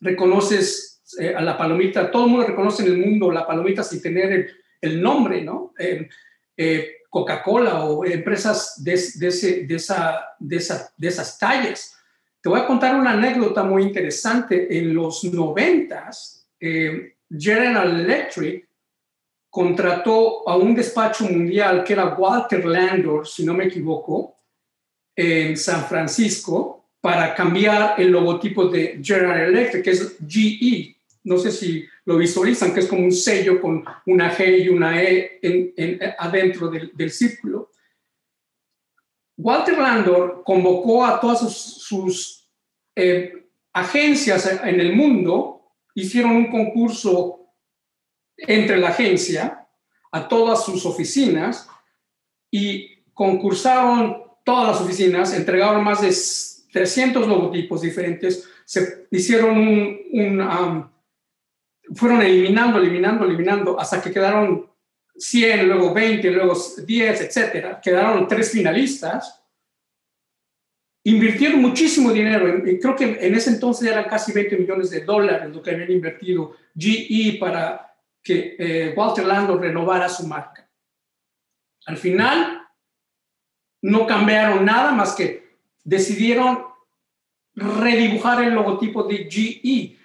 reconoces 0.01 1.03
eh, 1.19 1.35
a 1.35 1.41
la 1.41 1.55
palomita, 1.55 2.09
todo 2.09 2.25
el 2.25 2.31
mundo 2.31 2.47
reconoce 2.47 2.81
en 2.81 2.93
el 2.93 2.97
mundo 2.97 3.31
la 3.31 3.45
palomita 3.45 3.83
sin 3.83 4.01
tener 4.01 4.55
el, 4.81 5.03
nombre, 5.03 5.43
¿no? 5.43 5.75
Eh, 5.77 6.95
Coca-Cola 7.11 7.83
o 7.83 8.03
empresas 8.05 8.83
de, 8.83 8.99
de, 9.17 9.65
de, 9.67 9.75
esa, 9.75 10.25
de, 10.39 10.55
esa, 10.55 10.91
de 10.97 11.07
esas 11.09 11.37
tallas 11.37 11.93
te 12.47 12.51
voy 12.51 12.61
a 12.61 12.65
contar 12.65 12.97
una 12.97 13.11
anécdota 13.11 13.61
muy 13.61 13.83
interesante. 13.83 14.77
En 14.77 14.93
los 14.93 15.21
noventas, 15.25 16.47
eh, 16.57 17.17
General 17.29 17.99
Electric 17.99 18.69
contrató 19.49 20.47
a 20.47 20.55
un 20.55 20.73
despacho 20.73 21.25
mundial 21.25 21.83
que 21.83 21.91
era 21.91 22.15
Walter 22.15 22.65
Landor, 22.65 23.27
si 23.27 23.43
no 23.43 23.53
me 23.53 23.65
equivoco, 23.65 24.37
en 25.13 25.57
San 25.57 25.83
Francisco, 25.87 26.85
para 27.01 27.35
cambiar 27.35 27.99
el 27.99 28.11
logotipo 28.11 28.69
de 28.69 29.01
General 29.03 29.49
Electric, 29.49 29.83
que 29.83 29.91
es 29.91 30.17
GE. 30.25 30.95
No 31.25 31.37
sé 31.37 31.51
si 31.51 31.85
lo 32.05 32.15
visualizan, 32.15 32.73
que 32.73 32.79
es 32.79 32.87
como 32.87 33.03
un 33.03 33.11
sello 33.11 33.59
con 33.59 33.83
una 34.05 34.33
G 34.33 34.63
y 34.63 34.69
una 34.69 35.03
E 35.03 36.15
adentro 36.17 36.69
del, 36.69 36.91
del 36.95 37.11
círculo. 37.11 37.71
Walter 39.35 39.77
Landor 39.77 40.43
convocó 40.45 41.05
a 41.05 41.19
todas 41.19 41.41
sus 41.41 42.36
eh, 42.99 43.49
agencias 43.73 44.59
en 44.63 44.79
el 44.79 44.95
mundo 44.95 45.73
hicieron 45.93 46.31
un 46.31 46.49
concurso 46.49 47.53
entre 48.35 48.77
la 48.77 48.89
agencia 48.89 49.67
a 50.11 50.27
todas 50.27 50.65
sus 50.65 50.83
oficinas 50.83 51.69
y 52.49 53.03
concursaron 53.13 54.23
todas 54.43 54.67
las 54.69 54.81
oficinas, 54.81 55.31
entregaron 55.33 55.83
más 55.83 56.01
de 56.01 56.11
300 56.71 57.27
logotipos 57.27 57.81
diferentes, 57.81 58.49
se 58.65 59.07
hicieron 59.11 59.57
un, 59.59 60.41
um, 60.41 60.89
fueron 61.93 62.21
eliminando, 62.23 62.79
eliminando, 62.79 63.25
eliminando, 63.25 63.79
hasta 63.79 64.01
que 64.01 64.11
quedaron 64.11 64.67
100, 65.15 65.67
luego 65.67 65.93
20, 65.93 66.31
luego 66.31 66.57
10, 66.83 67.21
etcétera. 67.21 67.79
Quedaron 67.79 68.27
tres 68.27 68.51
finalistas. 68.51 69.36
Invirtieron 71.07 71.61
muchísimo 71.61 72.11
dinero, 72.11 72.67
y 72.69 72.79
creo 72.79 72.93
que 72.93 73.05
en 73.05 73.33
ese 73.33 73.51
entonces 73.51 73.89
eran 73.89 74.09
casi 74.09 74.33
20 74.33 74.57
millones 74.57 74.89
de 74.89 75.05
dólares 75.05 75.55
lo 75.55 75.61
que 75.61 75.71
habían 75.71 75.89
invertido 75.89 76.57
GE 76.77 77.37
para 77.39 77.95
que 78.21 78.57
eh, 78.59 78.93
Walter 78.93 79.25
Lando 79.25 79.57
renovara 79.57 80.09
su 80.09 80.27
marca. 80.27 80.69
Al 81.85 81.95
final, 81.95 82.61
no 83.83 84.05
cambiaron 84.05 84.65
nada 84.65 84.91
más 84.91 85.15
que 85.15 85.55
decidieron 85.81 86.65
redibujar 87.55 88.43
el 88.43 88.53
logotipo 88.53 89.03
de 89.03 89.29
GE 89.31 89.97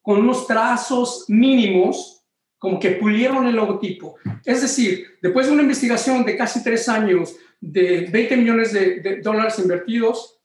con 0.00 0.20
unos 0.20 0.46
trazos 0.46 1.24
mínimos, 1.26 2.24
como 2.56 2.78
que 2.78 2.92
pulieron 2.92 3.48
el 3.48 3.56
logotipo. 3.56 4.14
Es 4.44 4.62
decir, 4.62 5.18
después 5.20 5.48
de 5.48 5.54
una 5.54 5.62
investigación 5.62 6.24
de 6.24 6.36
casi 6.36 6.62
tres 6.62 6.88
años, 6.88 7.34
de 7.60 8.02
20 8.12 8.36
millones 8.36 8.72
de, 8.72 9.20
dólares 9.22 9.58
invertidos 9.58 10.35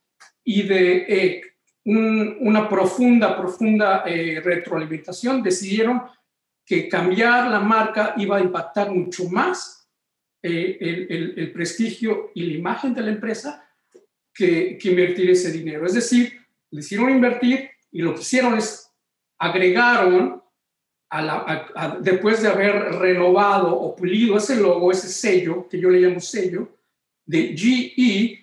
y 0.43 0.63
de 0.63 1.05
eh, 1.07 1.41
una 1.85 2.69
profunda, 2.69 3.37
profunda 3.37 4.03
eh, 4.05 4.39
retroalimentación, 4.43 5.41
decidieron 5.41 6.03
que 6.65 6.87
cambiar 6.87 7.49
la 7.49 7.59
marca 7.59 8.13
iba 8.17 8.37
a 8.37 8.41
impactar 8.41 8.91
mucho 8.91 9.27
más 9.29 9.89
eh, 10.43 10.77
el, 11.35 11.51
prestigio 11.51 12.31
y 12.35 12.45
la 12.45 12.53
imagen 12.53 12.93
de 12.93 13.01
la 13.01 13.11
empresa 13.11 13.67
que, 14.33 14.77
que 14.77 14.89
invertir 14.89 15.31
ese 15.31 15.51
dinero. 15.51 15.85
Es 15.85 15.93
decir, 15.93 16.39
le 16.69 16.79
hicieron 16.79 17.09
invertir 17.09 17.69
y 17.91 18.01
lo 18.01 18.13
que 18.13 18.21
hicieron 18.21 18.57
es 18.57 18.91
agregaron, 19.37 20.41
a 21.09 21.97
después 21.99 22.41
de 22.41 22.47
haber 22.47 22.73
renovado 22.93 23.75
o 23.75 23.95
pulido 23.95 24.37
ese 24.37 24.55
logo, 24.55 24.91
ese 24.91 25.09
sello, 25.09 25.67
que 25.67 25.77
yo 25.77 25.89
le 25.89 25.99
llamo 25.99 26.21
sello, 26.21 26.69
de 27.25 27.53
GE, 27.57 28.40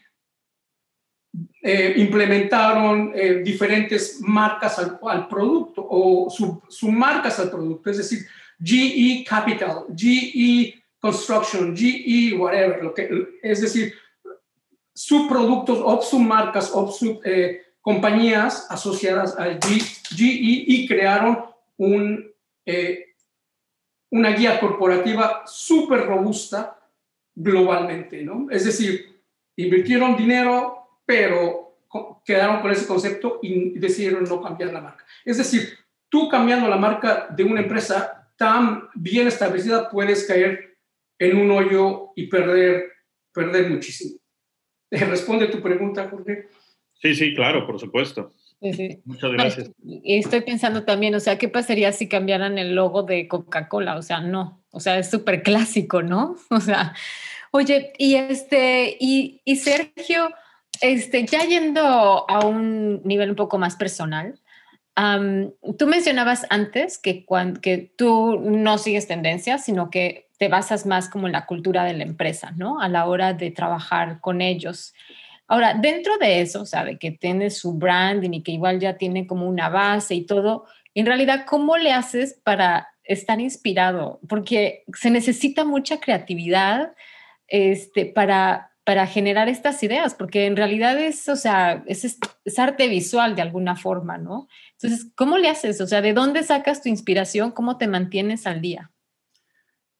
eh, 1.61 1.95
implementaron 1.97 3.11
eh, 3.17 3.43
diferentes 3.43 4.21
marcas 4.21 4.79
al, 4.79 5.27
producto 5.27 5.85
o 5.91 6.31
submarcas 6.69 7.41
al 7.41 7.51
producto, 7.51 7.91
es 7.91 7.97
decir, 7.97 8.21
GE 8.63 9.25
Capital, 9.29 9.87
GE 9.97 10.81
Construction, 11.01 11.77
GE 11.77 12.37
whatever, 12.39 12.85
lo 12.85 12.95
que, 12.95 13.09
es 13.43 13.61
decir, 13.61 13.93
subproductos 14.95 15.81
o 15.83 16.01
submarcas 16.01 16.71
o 16.73 16.93
sub, 16.93 17.21
eh, 17.25 17.63
compañías 17.81 18.69
asociadas 18.71 19.37
al 19.37 19.59
GE 19.59 19.81
y 20.17 20.87
crearon 20.87 21.45
un, 21.77 22.33
una 24.11 24.31
guía 24.31 24.61
corporativa 24.61 25.43
súper 25.45 26.07
robusta 26.07 26.79
globalmente, 27.35 28.23
¿no? 28.23 28.47
Es 28.51 28.65
decir, 28.65 29.23
invirtieron 29.57 30.17
dinero, 30.17 30.78
pero 31.09 31.79
quedaron 32.23 32.61
con 32.61 32.71
ese 32.71 32.87
concepto 32.87 33.39
y 33.43 33.79
decidieron 33.79 34.25
no 34.25 34.43
cambiar 34.43 34.75
la 34.75 34.83
marca. 34.83 35.07
Es 35.25 35.39
decir, 35.39 35.71
tú 36.11 36.29
cambiando 36.29 36.69
la 36.69 36.77
marca 36.77 37.29
de 37.31 37.45
una 37.45 37.63
empresa 37.63 38.31
tan 38.37 38.91
bien 38.95 39.27
establecida 39.27 39.89
puedes 39.89 40.27
caer 40.27 40.77
en 41.19 41.39
un 41.39 41.51
hoyo 41.51 42.11
y 42.15 42.27
perder, 42.27 42.93
perder 43.33 43.71
muchísimo. 43.71 44.21
¿Responde 44.91 45.47
tu 45.47 45.63
pregunta, 45.63 46.09
Jorge? 46.11 46.49
Sí, 46.93 47.15
sí, 47.15 47.35
claro, 47.35 47.67
por 47.67 47.81
supuesto. 47.81 48.31
Muchas 48.61 49.33
gracias. 49.33 49.71
Y 49.83 50.19
estoy 50.19 50.43
pensando 50.43 50.85
también, 50.85 51.15
o 51.15 51.21
sea, 51.21 51.39
¿qué 51.39 51.49
pasaría 51.49 51.91
si 51.93 52.07
cambiaran 52.07 52.59
el 52.59 52.75
logo 52.75 53.03
de 53.03 53.29
Coca-Cola? 53.29 53.97
O 53.97 54.03
sea, 54.03 54.21
no, 54.21 54.63
o 54.73 54.81
sea, 54.81 54.99
es 54.99 55.09
súper 55.09 55.43
clásico, 55.43 56.03
¿no? 56.03 56.37
O 56.51 56.61
sea, 56.61 56.95
oye, 57.51 57.95
y 57.97 58.17
este, 58.17 58.95
y, 59.01 59.41
Sergio, 59.57 60.29
este, 60.81 61.27
ya 61.27 61.45
yendo 61.45 62.29
a 62.29 62.47
un 62.47 63.03
nivel 63.05 63.31
un 63.31 63.37
poco 63.37 63.59
más 63.59 63.77
personal, 63.77 64.39
tú 65.79 65.87
mencionabas 65.87 66.47
antes 66.51 66.99
que, 66.99 67.25
cuando, 67.25 67.61
que 67.61 67.93
tú 67.97 68.41
no 68.41 68.79
sigues 68.79 69.07
tendencias, 69.07 69.65
sino 69.65 69.91
que 69.91 70.29
te 70.39 70.49
basas 70.49 70.87
más 70.87 71.09
como 71.09 71.27
en 71.27 71.33
la 71.33 71.47
cultura 71.47 71.85
de 71.85 71.95
la 71.95 72.05
empresa, 72.05 72.53
¿no? 72.57 72.81
A 72.81 72.89
la 72.89 73.07
hora 73.07 73.33
de 73.33 73.51
trabajar 73.51 74.21
con 74.21 74.41
ellos. 74.41 74.95
Ahora, 75.47 75.75
dentro 75.75 76.19
de 76.19 76.41
eso, 76.41 76.67
sabe 76.67 76.99
que 76.99 77.11
tiene 77.11 77.51
su 77.51 77.75
branding 77.75 78.33
y 78.33 78.43
que 78.43 78.53
igual 78.53 78.81
ya 78.81 78.97
tiene 78.97 79.27
como 79.27 79.49
una 79.49 79.69
base 79.69 80.15
y 80.15 80.27
todo, 80.27 80.67
en 80.95 81.07
realidad, 81.07 81.45
¿cómo 81.47 81.77
le 81.77 81.93
haces 81.93 82.41
para 82.43 82.89
estar 83.05 83.41
inspirado? 83.41 84.21
Porque 84.29 84.85
se 84.95 85.11
necesita 85.11 85.65
mucha 85.65 86.01
creatividad 86.01 86.93
este, 87.47 88.07
para, 88.07 88.68
para 88.89 89.07
generar 89.07 89.51
estas 89.51 89.83
ideas, 89.83 90.15
porque 90.15 90.47
en 90.47 90.57
realidad 90.57 90.99
es, 90.99 91.29
o 91.29 91.37
sea, 91.37 91.85
es, 91.87 92.19
arte 92.57 92.89
visual 92.89 93.37
de 93.37 93.43
alguna 93.43 93.77
forma, 93.77 94.17
¿no? 94.17 94.49
Entonces, 94.81 95.09
¿cómo 95.15 95.37
le 95.37 95.51
haces? 95.51 95.83
O 95.83 95.87
sea, 95.87 96.01
¿de 96.01 96.15
dónde 96.15 96.43
sacas 96.43 96.81
tu 96.83 96.89
inspiración? 96.89 97.51
¿Cómo 97.51 97.77
te 97.77 97.87
mantienes 97.87 98.47
al 98.47 98.63
día? 98.63 98.91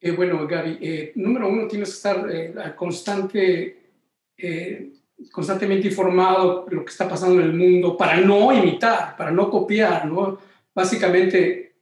Eh, 0.01 0.13
bueno, 0.13 0.47
Gaby, 0.47 0.79
eh, 0.81 1.13
número 1.17 1.51
uno, 1.51 1.69
tienes 1.69 1.91
que 1.91 1.97
estar 1.97 2.31
eh, 2.33 2.55
constante 2.75 3.77
constantemente 5.33 5.89
informado 5.89 6.65
de 6.65 6.77
lo 6.77 6.83
que 6.83 6.91
está 6.91 7.07
pasando 7.07 7.43
en 7.43 7.47
el 7.47 7.53
mundo 7.53 7.95
para 7.95 8.19
no 8.19 8.55
imitar, 8.55 9.19
para 9.19 9.31
no 9.31 9.51
copiar, 9.51 10.07
¿no? 10.07 10.39
Básicamente, 10.75 11.75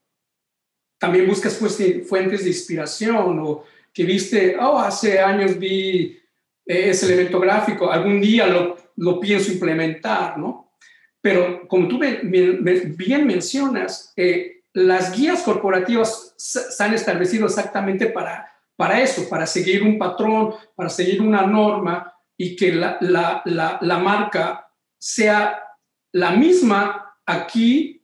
también 0.99 1.29
buscas 1.29 1.57
fuentes 1.57 2.43
de 2.43 2.49
inspiración 2.49 3.39
o 3.39 3.63
que 3.93 4.03
viste, 4.03 4.57
oh, 4.59 4.81
hace 4.81 5.21
años 5.21 5.57
vi 5.57 5.87
eh, 6.07 6.26
ese 6.67 7.07
elemento 7.07 7.39
gráfico, 7.39 7.91
algún 7.91 8.21
día 8.21 8.47
lo, 8.47 8.77
lo 8.97 9.21
pienso 9.21 9.53
implementar, 9.53 10.37
¿no? 10.37 10.73
Pero 11.21 11.67
como 11.67 11.89
tú 11.89 11.99
bien 11.99 13.27
mencionas, 13.27 14.13
eh, 14.17 14.63
las 14.73 15.17
guías 15.17 15.43
corporativas 15.43 16.35
se 16.37 16.85
han 16.85 16.95
establecido 16.95 17.47
exactamente 17.47 18.07
para, 18.07 18.53
para 18.77 19.01
eso, 19.01 19.29
para 19.29 19.47
seguir 19.47 19.83
un 19.83 19.99
patrón, 19.99 20.55
para 20.75 20.89
seguir 20.89 21.23
una 21.23 21.47
norma, 21.47 22.13
y 22.37 22.55
que 22.55 22.73
la, 22.73 22.99
la, 23.01 23.43
la, 23.47 23.79
la, 23.81 23.99
marca 23.99 24.69
sea 24.99 25.59
la 26.13 26.33
misma 26.33 27.15
aquí 27.25 28.03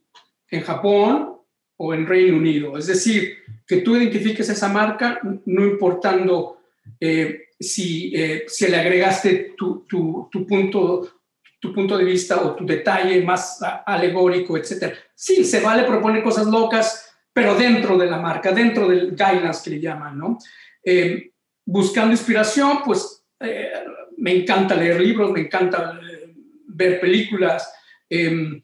en 0.48 0.62
Japón 0.62 1.36
o 1.76 1.94
en 1.94 2.06
Reino 2.06 2.38
Unido. 2.38 2.78
Es 2.78 2.86
decir, 2.86 3.38
que 3.66 3.78
tú 3.78 3.96
identifiques 3.96 4.48
esa 4.48 4.68
marca 4.68 5.20
no 5.44 5.64
importando 5.64 6.61
eh, 6.98 7.48
si, 7.58 8.12
eh, 8.14 8.44
si 8.46 8.68
le 8.68 8.76
agregaste 8.76 9.54
tu, 9.56 9.84
tu, 9.88 10.28
tu, 10.30 10.46
punto, 10.46 11.20
tu 11.60 11.72
punto 11.72 11.96
de 11.96 12.04
vista 12.04 12.40
o 12.42 12.54
tu 12.54 12.66
detalle 12.66 13.22
más 13.22 13.60
alegórico, 13.86 14.56
etc. 14.56 14.94
Sí, 15.14 15.44
se 15.44 15.60
vale 15.60 15.84
proponer 15.84 16.22
cosas 16.22 16.46
locas, 16.46 17.14
pero 17.32 17.54
dentro 17.54 17.96
de 17.96 18.06
la 18.06 18.18
marca, 18.18 18.52
dentro 18.52 18.88
del 18.88 19.12
guidance 19.12 19.62
que 19.64 19.76
le 19.76 19.80
llaman, 19.80 20.18
¿no? 20.18 20.38
Eh, 20.84 21.32
buscando 21.64 22.12
inspiración, 22.12 22.78
pues 22.84 23.24
me 24.22 24.36
encanta 24.36 24.76
leer 24.76 25.00
libros, 25.00 25.32
me 25.32 25.40
encanta 25.40 25.98
eh, 26.00 26.32
ver 26.68 27.00
películas. 27.00 27.72
Em, 28.08 28.62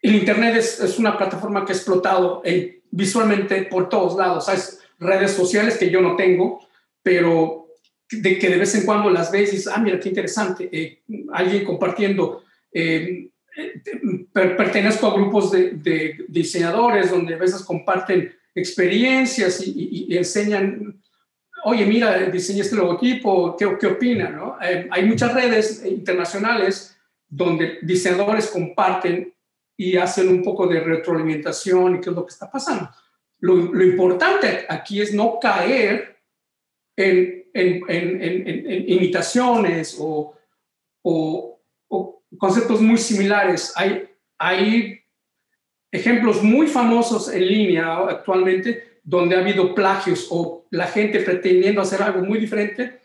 el 0.00 0.14
Internet 0.14 0.56
es, 0.56 0.98
una 0.98 1.18
plataforma 1.18 1.64
que 1.64 1.72
ha 1.72 1.76
explotado 1.76 2.40
eh, 2.42 2.82
visualmente 2.90 3.64
por 3.64 3.90
todos 3.90 4.16
lados. 4.16 4.48
Hay 4.48 4.58
redes 4.98 5.32
sociales 5.32 5.76
que 5.76 5.90
yo 5.90 6.00
no 6.00 6.16
tengo, 6.16 6.66
pero 7.02 7.68
de 8.10 8.38
que 8.38 8.48
de 8.48 8.58
vez 8.58 8.74
en 8.74 8.84
cuando 8.84 9.10
las 9.10 9.30
ves 9.30 9.52
y 9.52 9.56
dices, 9.56 9.72
ah, 9.74 9.78
mira, 9.78 10.00
qué 10.00 10.08
interesante, 10.08 10.68
eh, 10.72 11.02
alguien 11.32 11.64
compartiendo. 11.64 12.44
Em, 12.72 13.30
pertenezco 14.32 15.08
a 15.08 15.14
grupos 15.14 15.50
de, 15.50 16.24
diseñadores 16.28 17.10
donde 17.10 17.34
a 17.34 17.38
veces 17.38 17.62
comparten 17.62 18.32
experiencias 18.54 19.60
y 19.64 20.16
enseñan 20.16 21.00
oye, 21.64 21.86
mira, 21.86 22.18
diseñé 22.26 22.60
este 22.60 22.76
logotipo, 22.76 23.56
¿qué, 23.56 23.76
qué 23.78 23.86
opina? 23.86 24.30
¿no? 24.30 24.56
Eh, 24.62 24.88
hay 24.90 25.04
muchas 25.04 25.34
redes 25.34 25.84
internacionales 25.84 26.96
donde 27.28 27.78
diseñadores 27.82 28.48
comparten 28.48 29.34
y 29.76 29.96
hacen 29.96 30.28
un 30.28 30.42
poco 30.42 30.66
de 30.66 30.80
retroalimentación 30.80 31.96
y 31.96 32.00
qué 32.00 32.10
es 32.10 32.16
lo 32.16 32.26
que 32.26 32.32
está 32.32 32.50
pasando. 32.50 32.90
Lo, 33.38 33.56
lo 33.56 33.84
importante 33.84 34.66
aquí 34.68 35.00
es 35.00 35.14
no 35.14 35.38
caer 35.40 36.19
en, 37.00 37.44
en, 37.54 37.84
en, 37.88 38.46
en 38.46 38.88
imitaciones 38.90 39.96
o, 39.98 40.34
o, 41.02 41.60
o, 41.88 42.22
conceptos 42.38 42.80
muy 42.80 42.98
similares. 42.98 43.72
Hay, 43.76 44.08
hay 44.38 45.00
ejemplos 45.90 46.42
muy 46.42 46.66
famosos 46.66 47.32
en 47.32 47.46
línea 47.46 47.96
actualmente 48.08 49.00
donde 49.02 49.36
ha 49.36 49.40
habido 49.40 49.74
plagios 49.74 50.28
o 50.30 50.66
la 50.70 50.86
gente 50.86 51.20
pretendiendo 51.20 51.80
hacer 51.80 52.02
algo 52.02 52.22
muy 52.22 52.38
diferente 52.38 53.00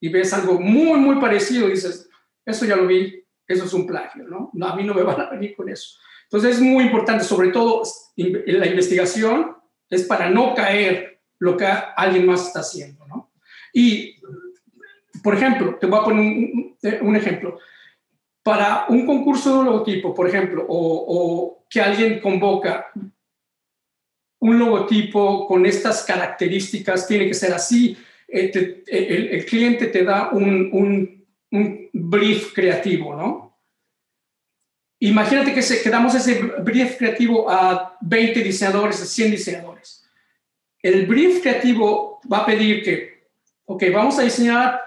y 0.00 0.08
ves 0.08 0.32
algo 0.32 0.60
muy, 0.60 0.98
muy 0.98 1.16
parecido, 1.16 1.68
dices, 1.68 2.10
eso 2.44 2.66
ya 2.66 2.76
lo 2.76 2.86
vi, 2.86 3.24
eso 3.46 3.64
es 3.64 3.72
un 3.72 3.86
plagio, 3.86 4.24
¿no? 4.24 4.50
no 4.52 4.66
a 4.66 4.76
mí 4.76 4.84
no 4.84 4.92
me 4.92 5.02
van 5.02 5.20
a 5.20 5.30
venir 5.30 5.56
con 5.56 5.68
eso. 5.68 5.98
Entonces 6.24 6.56
es 6.56 6.60
muy 6.60 6.84
importante, 6.84 7.24
sobre 7.24 7.48
todo 7.50 7.82
la 8.16 8.66
investigación 8.66 9.56
es 9.88 10.02
para 10.02 10.28
no 10.28 10.54
caer 10.54 11.20
lo 11.38 11.56
que 11.56 11.64
alguien 11.64 12.26
más 12.26 12.48
está 12.48 12.60
haciendo, 12.60 13.06
¿no? 13.06 13.25
Y, 13.76 14.16
por 15.22 15.34
ejemplo, 15.34 15.76
te 15.78 15.86
voy 15.86 16.00
a 16.00 16.04
poner 16.04 16.20
un, 16.20 16.76
un 17.02 17.16
ejemplo. 17.16 17.58
Para 18.42 18.86
un 18.88 19.04
concurso 19.04 19.58
de 19.58 19.64
logotipo, 19.66 20.14
por 20.14 20.26
ejemplo, 20.26 20.64
o, 20.66 21.04
o 21.06 21.66
que 21.68 21.82
alguien 21.82 22.20
convoca 22.20 22.90
un 24.38 24.58
logotipo 24.58 25.46
con 25.46 25.66
estas 25.66 26.04
características, 26.04 27.06
tiene 27.06 27.26
que 27.26 27.34
ser 27.34 27.52
así, 27.52 27.94
eh, 28.28 28.82
el, 28.86 29.28
el, 29.28 29.44
cliente 29.44 29.88
te 29.88 30.04
da 30.04 30.30
un 30.30 31.26
brief 31.92 32.54
creativo, 32.54 33.14
¿no? 33.14 33.58
Imagínate 35.00 35.52
que, 35.52 35.60
se, 35.60 35.82
que 35.82 35.90
damos 35.90 36.14
ese 36.14 36.40
brief 36.62 36.96
creativo 36.96 37.50
a 37.50 37.98
20 38.00 38.42
diseñadores, 38.42 39.02
a 39.02 39.04
100 39.04 39.30
diseñadores. 39.32 40.08
El 40.80 41.06
brief 41.06 41.42
creativo 41.42 42.20
va 42.32 42.38
a 42.38 42.46
pedir 42.46 42.82
que, 42.82 43.15
ok, 43.66 43.84
vamos 43.92 44.18
a 44.18 44.22
diseñar 44.22 44.80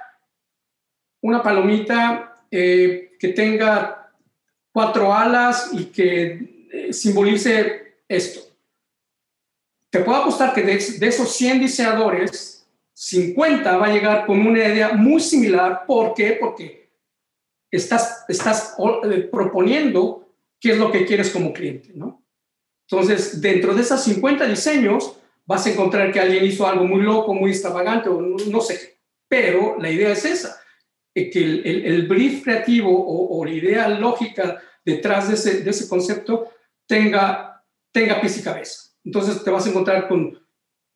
una 1.21 1.43
palomita 1.43 2.33
eh, 2.49 3.15
que 3.19 3.29
tenga 3.29 4.11
cuatro 4.71 5.13
alas 5.13 5.69
y 5.73 5.85
que 5.85 6.67
eh, 6.71 6.93
simbolice 6.93 8.03
esto. 8.07 8.41
Te 9.89 9.99
puedo 9.99 10.19
apostar 10.19 10.53
que 10.53 10.61
de, 10.61 10.75
esos 10.75 11.31
100 11.35 11.59
diseñadores, 11.59 12.67
50 12.93 13.77
va 13.77 13.87
a 13.87 13.93
llegar 13.93 14.25
con 14.25 14.45
una 14.45 14.59
idea 14.59 14.93
muy 14.93 15.19
similar. 15.19 15.85
¿Por 15.85 16.13
qué? 16.13 16.37
Porque 16.39 16.89
estás, 17.71 18.25
estás 18.27 18.75
eh, 19.03 19.29
proponiendo 19.31 20.27
qué 20.59 20.71
es 20.71 20.77
lo 20.77 20.91
que 20.91 21.05
quieres 21.05 21.31
como 21.31 21.53
cliente, 21.53 21.91
¿no? 21.95 22.23
Entonces, 22.89 23.41
dentro 23.41 23.73
de 23.73 23.81
esas 23.81 24.03
50 24.03 24.45
diseños, 24.45 25.19
vas 25.49 25.65
a 25.65 25.71
encontrar 25.71 26.11
que 26.11 26.19
alguien 26.19 26.45
hizo 26.45 26.67
algo 26.67 26.85
muy 26.85 27.01
loco, 27.01 27.33
muy 27.33 27.49
extravagante, 27.49 28.07
o 28.07 28.21
no, 28.21 28.61
sé 28.61 28.99
Pero 29.27 29.77
la 29.79 29.89
idea 29.89 30.11
es 30.11 30.23
esa, 30.23 30.61
eh, 31.15 31.31
que 31.31 31.39
el, 31.39 31.85
el, 31.85 32.07
brief 32.07 32.43
creativo 32.43 32.91
o, 32.93 33.43
la 33.43 33.51
idea 33.51 33.89
lógica 33.89 34.61
detrás 34.85 35.27
de 35.27 35.33
ese, 35.33 35.63
de 35.63 35.69
ese 35.71 35.89
concepto 35.89 36.51
tenga, 36.87 37.65
tenga 37.91 38.21
pies 38.21 38.37
y 38.37 38.43
cabeza. 38.43 38.91
Entonces, 39.03 39.43
te 39.43 39.49
vas 39.49 39.65
a 39.65 39.69
encontrar 39.69 40.07
con 40.07 40.39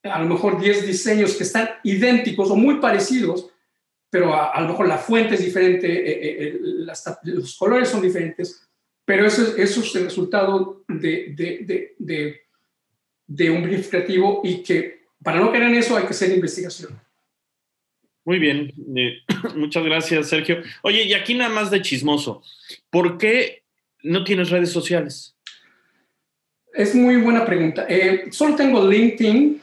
a 0.03 0.21
lo 0.21 0.27
mejor 0.27 0.61
10 0.61 0.85
diseños 0.85 1.33
que 1.33 1.43
están 1.43 1.69
idénticos 1.83 2.51
o 2.51 2.55
muy 2.55 2.75
parecidos, 2.75 3.49
pero 4.11 4.35
a, 4.35 4.61
lo 4.61 4.67
mejor 4.67 4.87
la 4.87 4.99
fuente 4.99 5.33
es 5.33 5.43
diferente, 5.43 5.87
eh, 5.87 6.43
eh, 6.43 6.59
los 7.23 7.57
colores 7.57 7.89
son 7.89 8.03
diferentes, 8.03 8.69
pero 9.03 9.25
eso, 9.25 9.57
eso 9.57 9.79
es 9.79 9.95
el 9.95 10.03
resultado 10.03 10.83
de, 10.87 11.33
de, 11.35 11.95
de, 11.97 12.42
de, 13.27 13.49
un 13.49 13.63
brief 13.63 13.89
creativo 13.89 14.41
y 14.43 14.63
que 14.63 15.03
para 15.23 15.39
no 15.39 15.51
caer 15.51 15.63
en 15.63 15.75
eso 15.75 15.95
hay 15.95 16.03
que 16.03 16.11
hacer 16.11 16.31
investigación. 16.31 16.99
Muy 18.25 18.39
bien, 18.39 18.71
eh, 18.95 19.19
muchas 19.55 19.83
gracias 19.83 20.29
Sergio. 20.29 20.61
Oye, 20.81 21.03
y 21.03 21.13
aquí 21.13 21.33
nada 21.33 21.53
más 21.53 21.71
de 21.71 21.81
chismoso, 21.81 22.41
¿por 22.89 23.17
qué 23.17 23.63
no 24.03 24.23
tienes 24.23 24.49
redes 24.49 24.71
sociales? 24.71 25.35
Es 26.73 26.95
muy 26.95 27.17
buena 27.17 27.45
pregunta. 27.45 27.87
solo 28.31 28.55
tengo 28.55 28.89
LinkedIn 28.89 29.61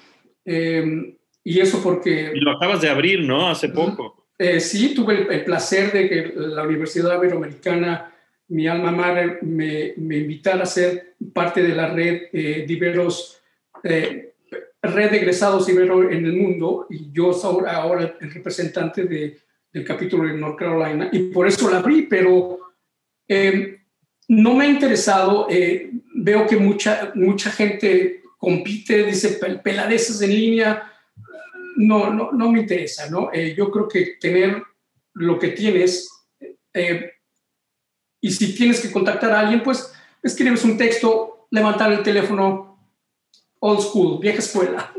y 1.43 1.61
eso 1.61 1.83
porque... 1.83 2.33
Y 2.35 2.41
lo 2.41 2.53
acabas 2.53 2.81
de 2.81 2.89
abrir, 2.89 3.21
¿no? 3.25 3.49
Hace 3.49 3.69
poco. 3.69 4.21
Eh, 4.39 4.59
sí, 4.61 4.95
tuve 4.95 5.27
el, 5.31 5.45
placer 5.45 5.93
de 5.93 6.09
que 6.09 6.33
la 6.35 6.63
Universidad 6.63 7.17
Iberoamericana, 7.17 8.15
mi 8.49 8.67
alma 8.67 8.91
madre, 8.91 9.39
me, 9.43 9.93
me 9.99 10.17
invitara 10.17 10.63
a 10.63 10.67
ser 10.67 11.17
parte 11.35 11.63
de 11.63 11.75
la 11.75 11.89
red 11.89 12.23
eh, 12.33 12.65
de 12.67 12.73
Iberos, 12.73 13.40
eh, 13.83 14.35
red 14.83 15.11
de 15.11 15.17
egresados 15.19 15.69
Ibero 15.69 16.11
en 16.11 16.25
el 16.27 16.37
mundo, 16.37 16.87
y 16.91 17.11
yo 17.13 17.33
soy 17.33 17.65
ahora 17.69 18.17
el 18.21 18.31
representante 18.31 19.05
de, 19.05 19.39
del 19.73 19.85
capítulo 19.85 20.27
de 20.29 20.35
North 20.35 20.59
Carolina, 20.59 21.09
y 21.13 21.31
por 21.31 21.47
eso 21.47 21.71
la 21.71 21.79
abrí, 21.79 22.03
pero 22.03 22.59
no 24.29 24.55
me 24.55 24.65
ha 24.65 24.69
interesado. 24.69 25.47
veo 26.15 26.47
que 26.47 26.57
mucha, 26.57 27.13
mucha 27.15 27.51
gente 27.51 28.23
compite, 28.41 29.05
dice 29.05 29.39
peladeces 29.63 30.23
en 30.23 30.31
línea, 30.31 30.91
no, 31.77 32.13
no, 32.13 32.33
no 32.33 32.51
me 32.51 32.61
interesa, 32.61 33.09
¿no? 33.11 33.31
Eh, 33.33 33.55
yo 33.57 33.71
creo 33.71 33.89
que 33.89 34.17
tener 34.21 34.63
lo 35.15 35.39
que 35.39 35.49
tienes, 35.49 36.09
eh, 36.73 37.13
y 38.21 38.31
si 38.31 38.55
tienes 38.55 38.81
que 38.81 38.91
contactar 38.91 39.33
a 39.33 39.41
alguien, 39.41 39.63
pues 39.63 39.93
escribes 40.23 40.65
un 40.65 40.77
texto, 40.77 41.47
levantar 41.51 41.93
el 41.93 42.03
teléfono, 42.03 42.70
old 43.61 43.81
school, 43.81 44.19
vieja 44.19 44.39
escuela. 44.39 44.93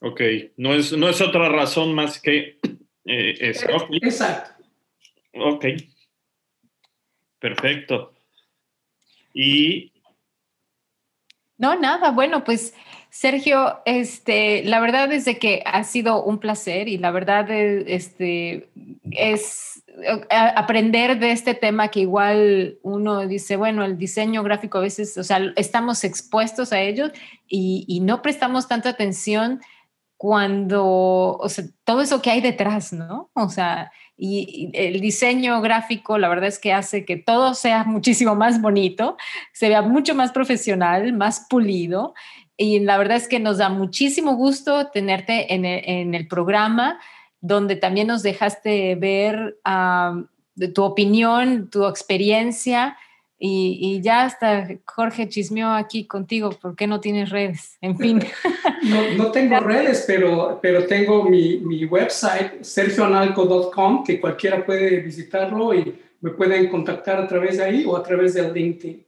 Ok, 0.00 0.20
no 0.58 0.74
es, 0.74 0.92
no 0.92 1.08
es 1.08 1.20
otra 1.20 1.48
razón 1.48 1.94
más 1.94 2.20
que 2.20 2.58
eh, 3.06 3.34
eso. 3.40 3.66
Exacto. 3.90 4.62
Ok, 5.32 5.64
perfecto. 7.38 8.14
Y... 9.32 9.92
No, 11.56 11.74
nada, 11.76 12.10
bueno, 12.10 12.44
pues 12.44 12.74
Sergio, 13.14 13.78
este, 13.84 14.64
la 14.64 14.80
verdad 14.80 15.12
es 15.12 15.24
de 15.24 15.38
que 15.38 15.62
ha 15.66 15.84
sido 15.84 16.24
un 16.24 16.38
placer 16.38 16.88
y 16.88 16.98
la 16.98 17.12
verdad 17.12 17.48
este, 17.48 18.68
es 19.12 19.84
aprender 20.30 21.20
de 21.20 21.30
este 21.30 21.54
tema 21.54 21.92
que 21.92 22.00
igual 22.00 22.76
uno 22.82 23.24
dice, 23.28 23.54
bueno, 23.54 23.84
el 23.84 23.98
diseño 23.98 24.42
gráfico 24.42 24.78
a 24.78 24.80
veces, 24.80 25.16
o 25.16 25.22
sea, 25.22 25.40
estamos 25.54 26.02
expuestos 26.02 26.72
a 26.72 26.80
ello 26.80 27.12
y, 27.46 28.00
no 28.02 28.20
prestamos 28.20 28.66
tanta 28.66 28.88
atención 28.88 29.60
cuando, 30.16 30.84
o 31.38 31.48
sea, 31.48 31.66
todo 31.84 32.00
eso 32.00 32.20
que 32.20 32.32
hay 32.32 32.40
detrás, 32.40 32.92
¿no? 32.92 33.30
O 33.34 33.48
sea, 33.48 33.92
y, 34.16 34.70
el 34.74 35.00
diseño 35.00 35.60
gráfico, 35.60 36.18
la 36.18 36.28
verdad 36.28 36.48
es 36.48 36.58
que 36.58 36.72
hace 36.72 37.04
que 37.04 37.16
todo 37.16 37.54
sea 37.54 37.84
muchísimo 37.84 38.34
más 38.34 38.60
bonito, 38.60 39.16
se 39.52 39.68
vea 39.68 39.82
mucho 39.82 40.16
más 40.16 40.32
profesional, 40.32 41.12
más 41.12 41.46
pulido 41.48 42.14
y 42.56 42.80
la 42.80 42.98
verdad 42.98 43.16
es 43.16 43.28
que 43.28 43.40
nos 43.40 43.58
da 43.58 43.68
muchísimo 43.68 44.36
gusto 44.36 44.88
tenerte 44.88 45.52
en 45.54 46.14
el, 46.14 46.28
programa, 46.28 47.00
donde 47.40 47.76
también 47.76 48.06
nos 48.06 48.22
dejaste 48.22 48.94
ver 48.94 49.58
tu 50.72 50.82
opinión, 50.82 51.68
tu 51.70 51.86
experiencia. 51.86 52.96
Y, 53.36 54.00
ya 54.02 54.22
hasta 54.22 54.68
Jorge 54.86 55.28
chismeó 55.28 55.70
aquí 55.72 56.06
contigo, 56.06 56.50
¿por 56.50 56.76
qué 56.76 56.86
no 56.86 57.00
tienes 57.00 57.30
redes? 57.30 57.76
En 57.80 57.98
fin. 57.98 58.20
No, 59.16 59.30
tengo 59.30 59.60
redes, 59.60 60.04
pero, 60.06 60.58
pero 60.60 60.84
tengo 60.86 61.24
mi, 61.24 61.56
mi 61.56 61.86
website, 61.86 62.62
sergioanalco.com, 62.62 64.04
que 64.04 64.20
cualquiera 64.20 64.62
puede 64.62 65.00
visitarlo 65.00 65.72
y 65.72 65.94
me 66.20 66.32
pueden 66.32 66.68
contactar 66.68 67.18
a 67.18 67.26
través 67.26 67.56
de 67.56 67.64
ahí 67.64 67.84
o 67.86 67.96
a 67.96 68.02
través 68.02 68.34
de 68.34 68.52
LinkedIn. 68.52 69.02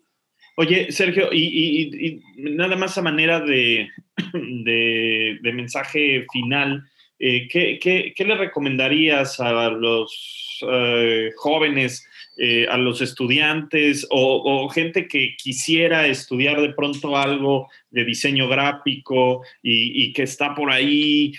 Oye, 0.59 0.91
Sergio, 0.91 1.29
y, 1.33 2.23
nada 2.37 2.77
más 2.77 2.97
a 2.97 3.03
manera 3.03 3.41
de, 3.41 3.91
mensaje 5.43 6.25
final, 6.33 6.83
eh, 7.19 7.47
¿qué, 7.47 8.15
le 8.19 8.35
recomendarías 8.37 9.39
a 9.39 9.69
los 9.69 10.65
eh, 10.67 11.31
jóvenes, 11.37 12.09
eh, 12.37 12.67
a 12.69 12.77
los 12.77 13.01
estudiantes 13.01 14.07
o, 14.11 14.69
gente 14.69 15.09
que 15.09 15.37
quisiera 15.37 16.07
estudiar 16.07 16.61
de 16.61 16.73
pronto 16.73 17.17
algo 17.17 17.69
de 17.91 18.05
diseño 18.05 18.49
gráfico 18.49 19.43
y, 19.63 20.13
que 20.13 20.25
está 20.25 20.55
por 20.55 20.71
ahí, 20.71 21.33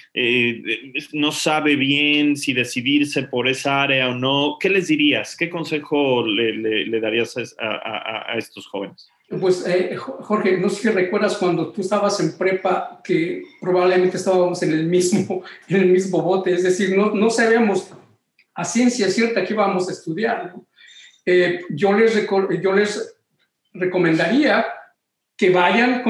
no 1.13 1.31
sabe 1.31 1.75
bien 1.75 2.35
si 2.35 2.53
decidirse 2.53 3.23
por 3.23 3.47
esa 3.47 3.83
área 3.83 4.09
o 4.09 4.15
no? 4.15 4.57
¿Qué 4.59 4.69
les 4.69 4.87
dirías? 4.87 5.35
¿Qué 5.37 5.49
consejo 5.49 6.25
le, 6.25 6.99
darías 6.99 7.35
a 7.37 8.37
estos 8.37 8.67
jóvenes? 8.67 9.09
Pues 9.29 9.67
eh, 9.67 9.97
Jorge, 9.97 10.57
no 10.57 10.69
sé 10.69 10.83
si 10.83 10.89
recuerdas 10.89 11.35
cuando 11.35 11.69
tú 11.73 11.81
estabas 11.81 12.17
en 12.21 12.37
prepa 12.37 13.01
que 13.03 13.43
probablemente 13.59 14.15
estábamos 14.15 14.63
en 14.63 14.71
el 14.71 14.85
mismo, 14.85 15.43
en 15.67 15.77
el 15.81 15.87
mismo 15.87 16.21
bote, 16.21 16.53
es 16.53 16.63
decir, 16.63 16.97
no, 16.97 17.13
no 17.13 17.29
sabíamos 17.29 17.91
a 18.53 18.63
ciencia 18.63 19.09
cierta 19.09 19.43
que 19.43 19.53
íbamos 19.53 19.89
a 19.89 19.91
estudiar. 19.91 20.55
Eh, 21.29 21.65
yo, 21.71 21.91
les 21.91 22.15
recomendaría 23.73 24.65
que 25.35 25.49
vayan, 25.49 26.01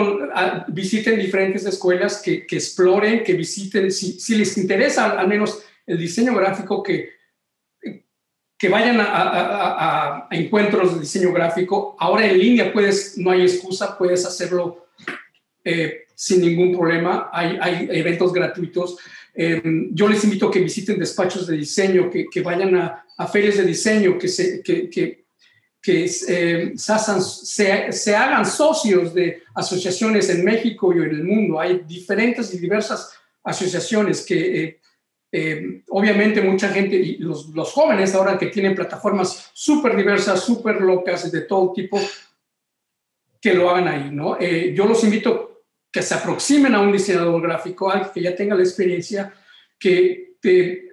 visiten 0.68 1.18
diferentes 1.18 1.66
escuelas, 1.66 2.22
que, 2.22 2.46
exploren, 2.52 3.24
que 3.24 3.34
visiten, 3.34 3.92
si, 3.92 4.36
les 4.38 4.56
interesa 4.60 5.20
al 5.20 5.28
menos 5.28 5.64
el 5.88 5.98
diseño 5.98 6.36
gráfico, 6.36 6.84
que, 6.84 7.14
que 8.60 8.70
vayan 8.70 8.98
a, 9.00 10.28
encuentros 10.30 10.94
de 10.94 11.00
diseño 11.00 11.34
gráfico. 11.34 11.96
Ahora 11.98 12.28
en 12.28 12.38
línea 12.38 12.72
puedes, 12.72 13.18
no 13.18 13.32
hay 13.32 13.42
excusa, 13.42 13.98
puedes 13.98 14.24
hacerlo 14.24 14.86
eh, 15.64 16.06
sin 16.18 16.42
ningún 16.42 16.76
problema. 16.76 17.30
Hay, 17.32 17.60
hay 17.62 17.88
eventos 17.92 18.34
gratuitos. 18.34 18.98
Em, 19.36 19.94
yo 19.94 20.08
les 20.08 20.24
invito 20.24 20.48
a 20.48 20.52
que 20.52 20.60
visiten 20.60 20.98
despachos 20.98 21.46
de 21.46 21.56
diseño, 21.56 22.10
que, 22.10 22.26
que 22.26 22.42
vayan 22.42 22.76
a, 22.76 23.06
a, 23.16 23.28
ferias 23.28 23.58
de 23.58 23.66
diseño, 23.66 24.18
que, 24.18 24.28
se, 24.28 24.64
que, 24.64 24.90
que, 24.90 25.26
eh, 25.90 26.74
se, 26.76 28.16
hagan 28.16 28.46
socios 28.46 29.14
de 29.14 29.44
asociaciones 29.54 30.28
en 30.30 30.44
México 30.44 30.92
y 30.92 30.98
en 30.98 31.10
el 31.12 31.24
mundo. 31.24 31.60
Hay 31.60 31.84
diferentes 31.88 32.52
y 32.52 32.58
diversas 32.58 33.14
asociaciones 33.44 34.26
que 34.26 34.64
eh, 34.64 34.80
eh, 35.32 35.84
obviamente 35.90 36.42
mucha 36.42 36.70
gente, 36.70 36.96
y 36.96 37.18
los, 37.20 37.50
los, 37.50 37.72
jóvenes 37.72 38.16
ahora 38.16 38.40
que 38.40 38.48
tienen 38.48 38.74
plataformas 38.74 39.52
súper 39.54 39.96
diversas, 39.96 40.42
súper 40.44 40.82
locas 40.82 41.32
de 41.32 41.42
todo 41.42 41.74
tipo, 41.74 42.02
que 43.40 43.54
lo 43.54 43.70
hagan 43.70 43.88
ahí, 43.88 44.10
¿no? 44.12 44.36
Eh, 44.40 44.74
yo 44.76 44.88
los 44.88 45.04
invito 45.04 45.57
que 45.98 46.04
se 46.04 46.14
aproximen 46.14 46.76
a 46.76 46.80
un 46.80 46.92
diseñador 46.92 47.42
gráfico, 47.42 47.90
alguien 47.90 48.12
que 48.14 48.22
ya 48.22 48.36
tenga 48.36 48.54
la 48.54 48.62
experiencia, 48.62 49.34
que, 49.80 50.36
que, 50.40 50.86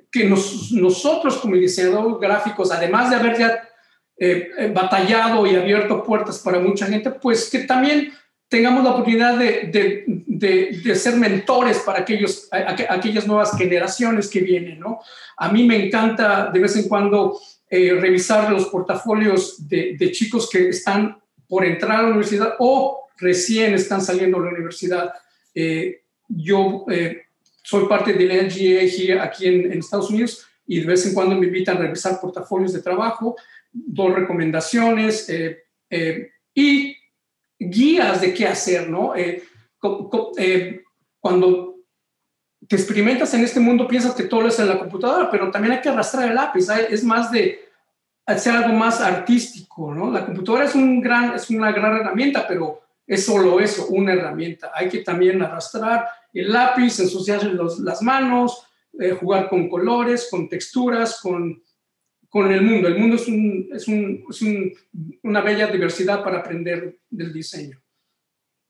nosotros 0.73 1.37
como 1.37 1.57
diseñadores 1.57 2.19
gráficos, 2.19 2.73
además 2.73 3.11
de 3.11 3.17
haber 3.17 3.37
ya 3.37 3.69
eh, 4.17 4.73
batallado 4.73 5.47
y 5.47 5.57
abierto 5.57 6.03
puertas 6.03 6.39
para 6.39 6.59
mucha 6.59 6.87
gente, 6.87 7.11
pues 7.11 7.51
que 7.51 7.65
también 7.65 8.15
tengamos 8.49 8.83
la 8.83 8.93
oportunidad 8.93 9.37
de, 9.37 10.07
de, 10.27 10.81
de, 10.83 10.95
ser 10.95 11.17
mentores 11.17 11.81
para 11.81 11.99
aquellos, 11.99 12.49
aquellas 12.51 13.27
nuevas 13.27 13.59
generaciones 13.59 14.31
que 14.31 14.41
vienen, 14.41 14.81
¿no? 14.81 15.01
A 15.37 15.53
mí 15.53 15.67
me 15.67 15.85
encanta 15.85 16.51
de 16.51 16.61
vez 16.61 16.77
en 16.77 16.89
cuando 16.89 17.39
eh, 17.69 17.93
revisar 18.01 18.51
los 18.51 18.67
portafolios 18.67 19.69
de, 19.69 20.11
chicos 20.13 20.49
que 20.49 20.71
están 20.71 21.21
por 21.47 21.63
entrar 21.67 21.99
a 21.99 22.03
la 22.05 22.09
universidad 22.09 22.55
o 22.59 23.04
recién 23.17 23.75
están 23.75 24.01
saliendo 24.01 24.39
de 24.39 24.45
la 24.47 24.53
universidad. 24.53 25.13
Eh, 25.55 26.03
yo 26.29 26.85
eh, 26.91 27.23
soy 27.63 27.87
parte 27.87 28.13
de 28.13 28.27
la 28.27 28.35
LGA 28.43 29.23
aquí 29.23 29.47
en, 29.47 29.73
en, 29.73 29.79
Estados 29.79 30.11
Unidos 30.11 30.47
y 30.67 30.81
de 30.81 30.87
vez 30.87 31.07
en 31.07 31.15
cuando 31.15 31.37
me 31.37 31.47
invitan 31.47 31.77
a 31.77 31.81
revisar 31.81 32.21
portafolios 32.21 32.73
de 32.73 32.83
trabajo, 32.83 33.37
doy 33.73 34.13
recomendaciones 34.13 35.31
y 36.55 36.97
guías 37.59 38.21
de 38.21 38.35
qué 38.35 38.47
hacer, 38.47 38.89
¿no? 38.89 39.15
Eh, 39.15 39.43
eh, 40.39 40.83
cuando 41.21 41.77
te 42.67 42.77
experimentas 42.77 43.35
en 43.35 43.45
este 43.45 43.61
mundo 43.61 43.87
piensas 43.87 44.15
que 44.15 44.25
todo 44.25 44.47
es 44.47 44.59
en 44.59 44.69
la 44.69 44.79
computadora, 44.79 45.31
pero 45.31 45.51
también 45.51 45.75
hay 45.75 45.81
que 45.81 45.89
arrastrar 45.89 46.29
el 46.29 46.35
lápiz, 46.35 46.69
es 46.69 47.05
más 47.05 47.31
de 47.31 47.61
hacer 48.27 48.55
algo 48.55 48.75
más 48.75 49.01
artístico, 49.01 49.95
¿no? 49.95 50.11
La 50.11 50.25
computadora 50.25 50.65
es, 50.65 50.75
un 50.75 51.01
gran, 51.01 51.35
es 51.35 51.51
una 51.51 51.73
gran 51.73 51.97
herramienta, 51.97 52.47
pero 52.49 52.81
es 53.07 53.25
solo 53.25 53.61
eso, 53.61 53.89
una 53.89 54.13
herramienta. 54.13 54.73
Hay 54.75 54.89
que 54.89 54.99
también 54.99 55.43
arrastrar 55.43 56.07
el 56.33 56.53
lápiz, 56.53 56.99
ensuciarse 56.99 57.51
las 57.81 58.03
manos, 58.03 58.67
eh, 58.99 59.11
jugar 59.11 59.49
con 59.49 59.69
colores, 59.69 60.29
con 60.31 60.49
texturas, 60.49 61.21
con 61.21 61.63
con 62.35 62.51
el 62.51 62.63
mundo. 62.63 62.89
El 62.89 62.99
mundo 62.99 63.15
es, 63.15 63.29
un, 63.29 63.69
es, 63.73 63.87
un, 63.87 64.25
es 64.29 64.43
un, 64.43 64.73
una 65.23 65.41
bella 65.41 65.69
diversidad 65.69 66.25
para 66.25 66.41
aprender 66.41 66.99
del 67.09 67.33
diseño. 67.33 67.81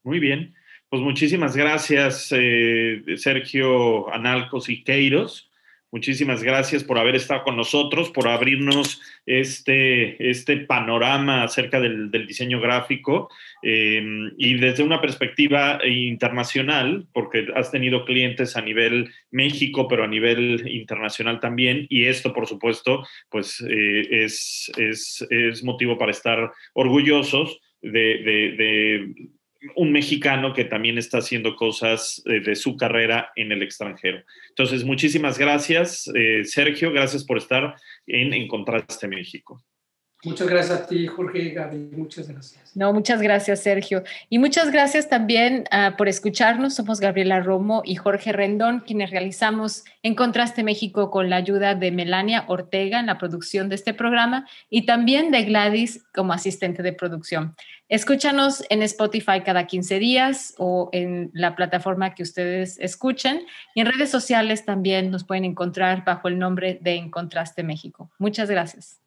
Muy 0.03 0.21
bien. 0.21 0.55
Pues 0.91 1.01
muchísimas 1.01 1.57
gracias, 1.57 2.29
eh, 2.33 3.03
Sergio 3.17 4.13
Analcos 4.13 4.69
y 4.69 4.85
Queiros. 4.85 5.51
Muchísimas 5.95 6.43
gracias 6.43 6.83
por 6.83 6.99
haber 6.99 7.15
estado 7.15 7.45
con 7.45 7.57
nosotros, 7.57 8.11
por 8.11 8.27
abrirnos 8.27 9.01
este, 9.27 10.29
este 10.29 10.57
panorama 10.57 11.45
acerca 11.45 11.79
del, 11.79 12.11
diseño 12.27 12.61
gráfico 12.61 13.31
em, 13.63 14.33
y 14.37 14.55
desde 14.55 14.83
una 14.83 15.01
perspectiva 15.01 15.79
internacional, 15.87 17.07
porque 17.13 17.47
has 17.55 17.71
tenido 17.71 18.05
clientes 18.05 18.57
a 18.57 18.63
nivel 18.63 19.09
México, 19.31 19.87
pero 19.87 20.03
a 20.03 20.09
nivel 20.09 20.67
internacional 20.67 21.39
también, 21.39 21.87
y 21.89 22.07
esto, 22.07 22.33
por 22.33 22.49
supuesto, 22.49 23.07
pues 23.31 23.61
eh, 23.61 24.25
es, 24.25 24.73
es, 24.77 25.25
es, 25.31 25.63
motivo 25.63 25.97
para 25.97 26.11
estar 26.11 26.51
orgullosos 26.73 27.61
de 27.83 29.15
un 29.77 29.93
mexicano 29.93 30.53
que 30.53 30.65
también 30.65 30.99
está 30.99 31.19
haciendo 31.19 31.57
cosas 31.57 32.23
eh, 32.27 32.41
de 32.41 32.55
su 32.55 32.77
carrera 32.77 33.33
en 33.37 33.53
el 33.53 33.63
extranjero. 33.63 34.23
Entonces, 34.49 34.85
muchísimas 34.85 35.39
gracias, 35.39 36.11
eh, 36.15 36.45
Sergio, 36.45 36.93
gracias 36.93 37.25
por 37.25 37.39
estar 37.39 37.75
en 38.07 38.35
Encontraste 38.35 39.09
México. 39.09 39.63
Muchas 40.25 40.49
gracias 40.49 40.81
a 40.81 40.87
ti, 40.87 41.07
Jorge 41.07 41.39
y 41.39 41.51
Gaby. 41.51 41.91
Muchas 41.97 42.29
gracias. 42.29 42.75
No, 42.75 42.95
muchas 42.95 43.21
gracias, 43.21 43.63
Sergio. 43.63 44.03
Y 44.31 44.39
muchas 44.39 44.73
gracias 44.73 45.11
también 45.11 45.65
uh, 45.71 45.95
por 45.97 46.09
escucharnos. 46.09 46.75
Somos 46.75 46.99
Gabriela 46.99 47.41
Romo 47.41 47.83
y 47.85 47.97
Jorge 47.97 48.33
Rendón, 48.33 48.81
quienes 48.81 49.11
realizamos 49.11 49.85
En 50.03 50.15
Contraste 50.15 50.63
México 50.63 51.11
con 51.11 51.29
la 51.29 51.37
ayuda 51.37 51.75
de 51.75 51.91
Melania 51.91 52.45
Ortega 52.49 53.01
en 53.01 53.07
la 53.07 53.19
producción 53.19 53.69
de 53.69 53.75
este 53.75 53.93
programa 53.93 54.49
y 54.71 54.87
también 54.87 55.31
de 55.31 55.45
Gladys 55.45 56.03
como 56.15 56.33
asistente 56.33 56.83
de 56.83 56.95
producción. 56.95 57.55
Escúchanos 57.89 58.65
en 58.71 58.83
Spotify 58.83 59.43
cada 59.45 59.67
15 59.67 59.99
días 59.99 60.55
o 60.59 60.89
en 60.93 61.31
la 61.35 61.55
plataforma 61.55 62.15
que 62.15 62.23
ustedes 62.23 62.79
escuchen. 62.79 63.47
Y 63.75 63.83
en 63.83 63.87
redes 63.87 64.11
sociales 64.11 64.65
también 64.65 65.11
nos 65.11 65.25
pueden 65.25 65.45
encontrar 65.45 66.05
bajo 66.05 66.29
el 66.29 66.39
nombre 66.39 66.79
de 66.81 66.95
En 66.95 67.11
Contraste 67.11 67.63
México. 67.63 68.11
Muchas 68.19 68.49
gracias. 68.49 69.01